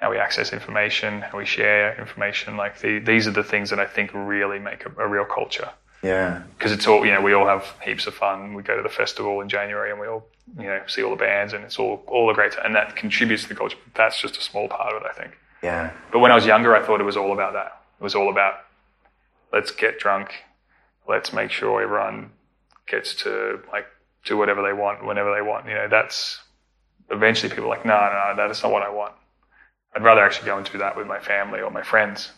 [0.00, 2.56] how we access information, how we share information.
[2.56, 5.70] Like the, these are the things that I think really make a, a real culture.
[6.02, 6.42] Yeah.
[6.56, 8.54] because it's all you know we all have heaps of fun.
[8.54, 10.24] We go to the festival in january and we all
[10.58, 13.42] you know see all the bands and it's all all a great and that contributes
[13.44, 13.76] to the culture.
[13.94, 15.38] That's just a small part of it i think.
[15.62, 15.92] Yeah.
[16.10, 17.82] but when i was younger i thought it was all about that.
[18.00, 18.54] It was all about
[19.52, 20.32] let's get drunk
[21.08, 22.30] let's make sure everyone
[22.86, 23.86] gets to like
[24.24, 25.66] do whatever they want whenever they want.
[25.66, 26.40] You know that's
[27.10, 29.12] eventually people are like no, no no that is not what i want.
[29.94, 32.30] I'd rather actually go and do that with my family or my friends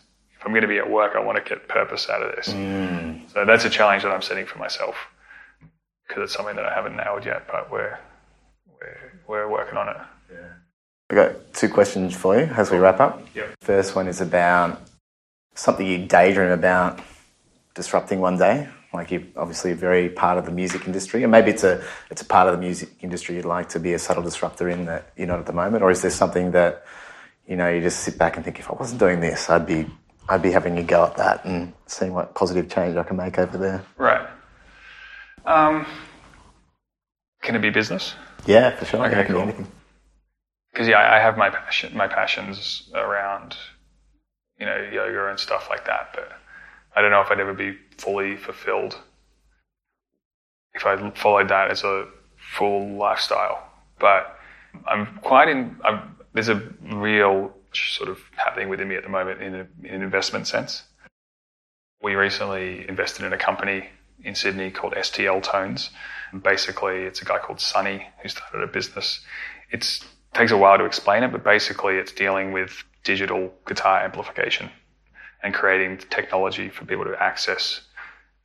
[0.43, 2.49] if i'm going to be at work i want to get purpose out of this
[2.49, 3.31] Mm.
[3.31, 4.95] so that's a challenge that I'm setting for myself
[6.05, 7.97] because it's something that I haven't nailed yet, but we're
[8.79, 9.97] we're, we're working on it.
[10.31, 10.37] Yeah.
[11.09, 13.25] I've got two questions for you as we wrap up.
[13.33, 13.55] Yep.
[13.61, 14.81] First one is about
[15.55, 16.99] something you daydream about
[17.73, 18.67] disrupting one day.
[18.93, 21.81] Like you're obviously very part of the music industry, and maybe it's a
[22.11, 24.85] it's a part of the music industry you'd like to be a subtle disruptor in
[24.85, 26.83] that you're not at the moment, or is there something that
[27.47, 29.87] you know you just sit back and think if I wasn't doing this, I'd be
[30.29, 33.37] I'd be having a go at that and seeing what positive change I can make
[33.37, 33.83] over there.
[33.97, 34.27] Right.
[35.45, 35.85] Um,
[37.41, 38.15] can it be business?
[38.45, 39.05] Yeah, for sure.
[39.05, 39.41] Okay, yeah, can be cool.
[39.41, 39.67] anything.
[40.71, 43.57] Because yeah, I I have my passion, my passions around,
[44.59, 46.09] you know, yoga and stuff like that.
[46.13, 46.31] But
[46.95, 48.97] I don't know if I'd ever be fully fulfilled
[50.73, 52.07] if I followed that as a
[52.37, 53.69] full lifestyle.
[53.99, 54.37] But
[54.87, 55.75] I'm quite in.
[55.83, 59.95] I'm, there's a real sort of happening within me at the moment in, a, in
[59.95, 60.83] an investment sense.
[62.01, 63.89] We recently invested in a company
[64.23, 65.89] in Sydney called STL Tones.
[66.31, 69.19] And basically, it's a guy called Sunny who started a business.
[69.71, 69.99] It
[70.33, 74.69] takes a while to explain it, but basically, it's dealing with digital guitar amplification
[75.41, 77.81] and creating technology for people to access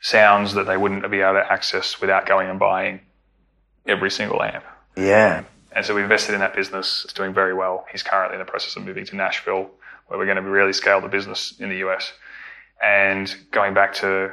[0.00, 3.00] sounds that they wouldn't be able to access without going and buying
[3.86, 4.64] every single amp.
[4.96, 5.44] Yeah.
[5.78, 7.04] And so we invested in that business.
[7.04, 7.86] It's doing very well.
[7.92, 9.70] He's currently in the process of moving to Nashville,
[10.08, 12.12] where we're going to really scale the business in the US.
[12.82, 14.32] And going back to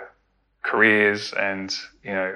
[0.64, 1.72] careers and
[2.04, 2.36] you know,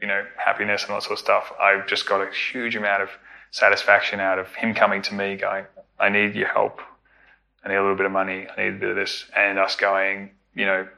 [0.00, 3.02] you know, happiness and all that sort of stuff, I've just got a huge amount
[3.02, 3.10] of
[3.50, 5.66] satisfaction out of him coming to me, going,
[5.98, 6.80] "I need your help.
[7.62, 8.48] I need a little bit of money.
[8.48, 10.88] I need a bit of this," and us going, you know,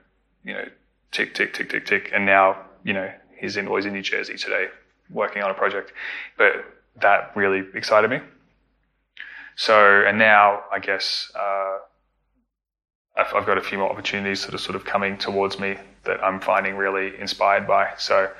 [0.45, 0.68] you know,
[1.11, 4.36] tick, tick, tick, tick, tick, and now, you know, he's in, he's in New Jersey
[4.36, 4.68] today,
[5.11, 5.93] working on a project,
[6.38, 6.64] but
[7.01, 8.20] that really excited me.
[9.57, 11.78] So, and now I guess uh,
[13.16, 16.22] I've, I've got a few more opportunities that are sort of coming towards me that
[16.24, 17.90] I'm finding really inspired by.
[17.99, 18.30] So,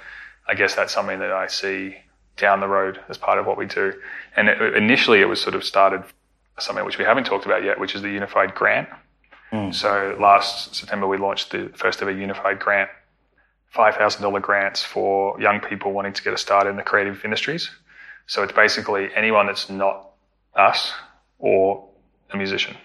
[0.48, 1.96] I guess that's something that I see
[2.36, 3.92] down the road as part of what we do.
[4.36, 6.03] And it, initially, it was sort of started
[6.59, 8.88] something which we haven't talked about yet, which is the Unified Grant.
[9.72, 12.90] So last September, we launched the first ever Unified Grant,
[13.74, 17.70] $5,000 grants for young people wanting to get a start in the creative industries.
[18.27, 20.11] So it's basically anyone that's not
[20.55, 20.93] us
[21.39, 21.89] or
[22.31, 22.77] a musician.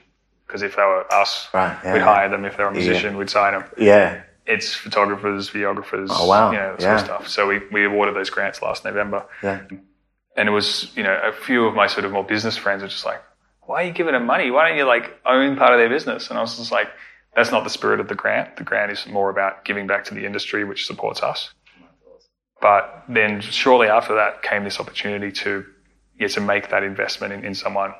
[0.45, 2.05] Because if they were us, Right, yeah, we'd yeah.
[2.05, 2.45] hire them.
[2.45, 3.65] If they're a musician, we'd sign them.
[3.77, 4.21] Yeah.
[4.45, 6.51] It's photographers, videographers, Oh, wow.
[6.51, 6.97] you know, that Yeah.
[6.97, 7.27] sort of stuff.
[7.27, 9.25] So we, we awarded those grants last November.
[9.43, 9.61] Yeah.
[10.37, 12.87] And it was, you know, a few of my sort of more business friends were
[12.87, 13.21] just like,
[13.63, 14.49] why are you giving them money?
[14.51, 16.29] Why don't you like own part of their business?
[16.29, 16.87] And I was just like,
[17.35, 18.55] that's not the spirit of the grant.
[18.55, 21.51] The grant is more about giving back to the industry, which supports us.
[22.61, 25.65] But then shortly after that came this opportunity to,
[26.19, 27.93] yeah, to make that investment in, in someone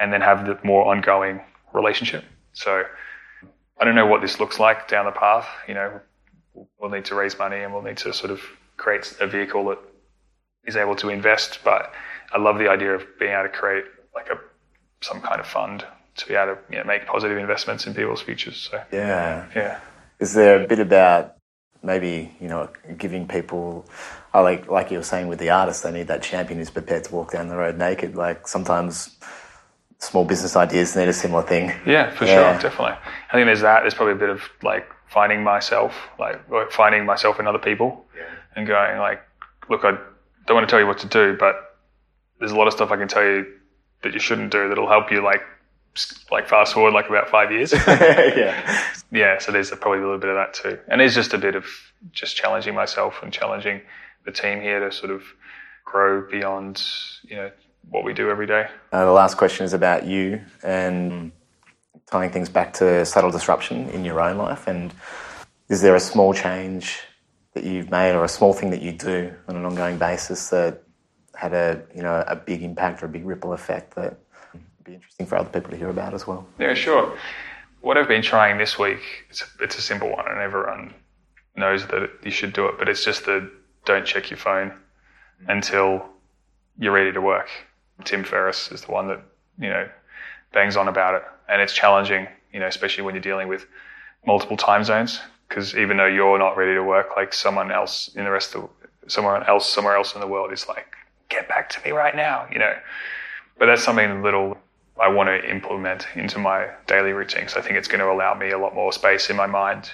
[0.00, 1.40] and then have the more ongoing
[1.72, 2.24] relationship.
[2.54, 2.82] So
[3.80, 5.46] I don't know what this looks like down the path.
[5.68, 6.00] You know,
[6.78, 8.40] we'll need to raise money and we'll need to sort of
[8.76, 9.78] create a vehicle that
[10.64, 11.60] is able to invest.
[11.64, 11.92] But
[12.32, 13.84] I love the idea of being able to create
[14.14, 14.38] like a
[15.02, 15.84] some kind of fund
[16.16, 18.68] to be able to you know, make positive investments in people's futures.
[18.70, 19.46] So Yeah.
[19.54, 19.80] yeah,
[20.20, 21.34] Is there a bit about
[21.82, 22.68] maybe you know
[22.98, 23.86] giving people,
[24.34, 27.04] I like like you were saying with the artist, they need that champion who's prepared
[27.04, 28.14] to walk down the road naked.
[28.16, 29.16] Like sometimes
[29.98, 31.72] small business ideas need a similar thing.
[31.86, 32.34] yeah, for Yeah.
[32.52, 32.96] sure, definitely.
[33.30, 33.80] I think there's that.
[33.82, 36.40] There's probably a bit of like finding myself, like
[36.72, 38.04] finding myself in other people,
[38.56, 39.20] and going like,
[39.68, 39.92] look, I
[40.46, 41.54] don't want to tell you what to do, but
[42.38, 43.46] there's a lot of stuff I can tell you
[44.02, 45.42] that you shouldn't do that'll help you like
[46.30, 47.72] like fast forward like about five years.
[47.86, 48.84] yeah.
[49.10, 50.78] yeah, so there's probably a little bit of that too.
[50.88, 51.66] And there's just a bit of
[52.12, 53.82] just challenging myself and challenging
[54.24, 55.22] the team here to sort of
[55.84, 56.82] grow beyond,
[57.24, 57.50] you know,
[57.90, 58.66] what we do every day.
[58.92, 61.32] Uh, the last question is about you and
[62.06, 64.66] tying things back to subtle disruption in your own life.
[64.66, 64.94] And
[65.68, 67.00] is there a small change
[67.54, 70.82] that you've made or a small thing that you do on an ongoing basis that
[71.34, 74.18] had a you know a big impact or a big ripple effect that
[74.84, 76.46] be interesting for other people to hear about as well?
[76.58, 77.16] Yeah, sure.
[77.80, 80.94] What I've been trying this week, it's a, it's a simple one, and everyone
[81.56, 83.50] knows that you should do it, but it's just the
[83.84, 84.72] don't check your phone
[85.48, 86.06] until
[86.78, 87.48] you're ready to work.
[88.04, 89.22] Tim Ferriss is the one that,
[89.58, 89.88] you know,
[90.52, 91.22] bangs on about it.
[91.48, 93.66] And it's challenging, you know, especially when you're dealing with
[94.26, 98.24] multiple time zones, because even though you're not ready to work, like someone else in
[98.24, 98.70] the rest of
[99.08, 100.94] someone else somewhere else in the world is like,
[101.28, 102.72] get back to me right now, you know.
[103.58, 104.56] But that's something little
[105.02, 107.54] I want to implement into my daily routines.
[107.54, 109.90] I think it's going to allow me a lot more space in my mind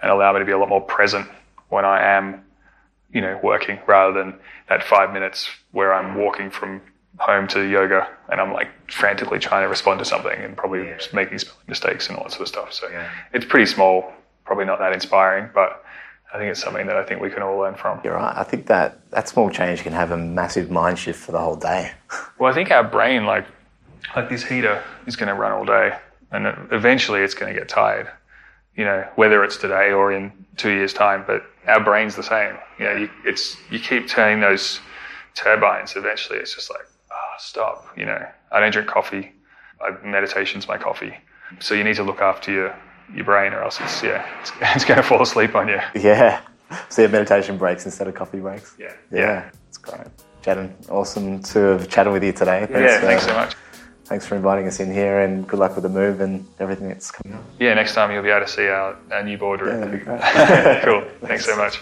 [0.00, 1.28] and allow me to be a lot more present
[1.68, 2.42] when I am,
[3.12, 4.38] you know, working rather than
[4.70, 6.80] that five minutes where I'm walking from
[7.18, 10.98] home to yoga and I'm like frantically trying to respond to something and probably yeah.
[11.12, 12.72] making mistakes and all that sort of stuff.
[12.72, 13.10] So yeah.
[13.34, 14.10] it's pretty small,
[14.46, 15.84] probably not that inspiring, but
[16.32, 18.00] I think it's something that I think we can all learn from.
[18.02, 18.34] You're right.
[18.34, 21.56] I think that that small change can have a massive mind shift for the whole
[21.56, 21.92] day.
[22.38, 23.46] well, I think our brain, like,
[24.14, 25.96] like this heater is going to run all day
[26.32, 28.10] and eventually it's going to get tired,
[28.76, 32.56] you know, whether it's today or in two years time, but our brain's the same.
[32.78, 34.80] You know, you, it's, you keep turning those
[35.34, 35.94] turbines.
[35.96, 37.86] Eventually it's just like, ah, stop.
[37.96, 39.32] You know, I don't drink coffee.
[39.80, 41.14] I, meditation's my coffee.
[41.60, 42.76] So you need to look after your,
[43.14, 45.80] your brain, or else it's yeah, it's, it's going to fall asleep on you.
[45.94, 46.40] Yeah.
[46.88, 48.74] So your meditation breaks instead of coffee breaks.
[48.78, 48.92] Yeah.
[49.12, 49.20] Yeah.
[49.20, 49.50] yeah.
[49.68, 50.08] It's great.
[50.42, 52.66] Jaddan, awesome to have chatted with you today.
[52.66, 53.56] Thanks, yeah, thanks so much.
[54.06, 57.10] Thanks for inviting us in here, and good luck with the move and everything that's
[57.10, 57.44] coming up.
[57.58, 60.00] Yeah, next time you'll be able to see our, our new boardroom.
[60.06, 61.02] Yeah, cool.
[61.22, 61.80] Thanks so much.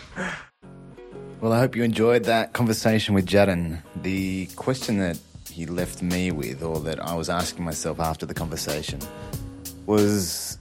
[1.42, 3.82] Well, I hope you enjoyed that conversation with Jaddan.
[4.00, 5.18] The question that
[5.50, 9.00] he left me with, or that I was asking myself after the conversation,
[9.84, 10.56] was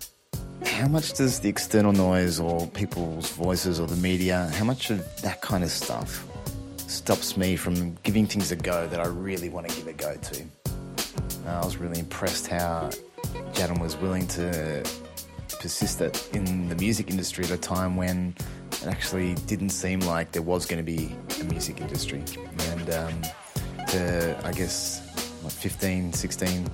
[0.66, 5.22] how much does the external noise or people's voices or the media, how much of
[5.22, 6.28] that kind of stuff
[6.76, 10.18] stops me from giving things a go that I really want to give a go
[10.18, 10.44] to?
[11.46, 12.90] Uh, I was really impressed how
[13.54, 14.84] Jaddan was willing to
[15.60, 16.02] persist
[16.34, 18.36] in the music industry at a time when
[18.72, 22.24] it actually didn't seem like there was going to be a music industry.
[22.72, 23.22] And um,
[23.88, 25.02] to, I guess,
[25.42, 26.70] what, 15, 16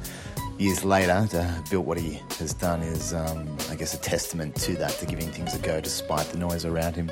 [0.57, 4.75] years later, to build what he has done is, um, I guess, a testament to
[4.77, 7.11] that, to giving things a go despite the noise around him.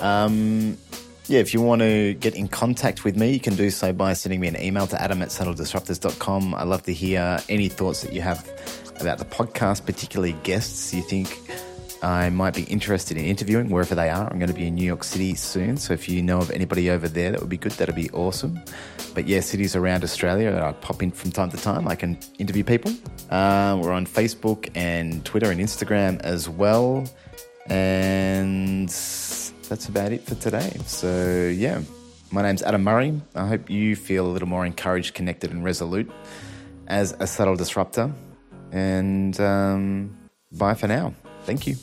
[0.00, 0.76] Um,
[1.28, 4.12] yeah, if you want to get in contact with me, you can do so by
[4.12, 6.54] sending me an email to adam at subtledisruptors.com.
[6.54, 8.48] I love to hear any thoughts that you have
[9.00, 11.40] about the podcast, particularly guests you think
[12.02, 14.30] I might be interested in interviewing wherever they are.
[14.30, 16.90] I'm going to be in New York City soon, so if you know of anybody
[16.90, 17.72] over there, that would be good.
[17.72, 18.60] That'd be awesome.
[19.14, 21.88] But yeah, cities around Australia, I pop in from time to time.
[21.88, 22.92] I can interview people.
[23.30, 27.08] Uh, we're on Facebook and Twitter and Instagram as well,
[27.68, 28.90] and
[29.66, 30.76] that's about it for today.
[30.86, 31.82] So yeah,
[32.30, 33.20] my name's Adam Murray.
[33.34, 36.10] I hope you feel a little more encouraged, connected, and resolute
[36.86, 38.12] as a subtle disruptor.
[38.72, 40.16] And um,
[40.52, 41.14] bye for now.
[41.44, 41.76] Thank you.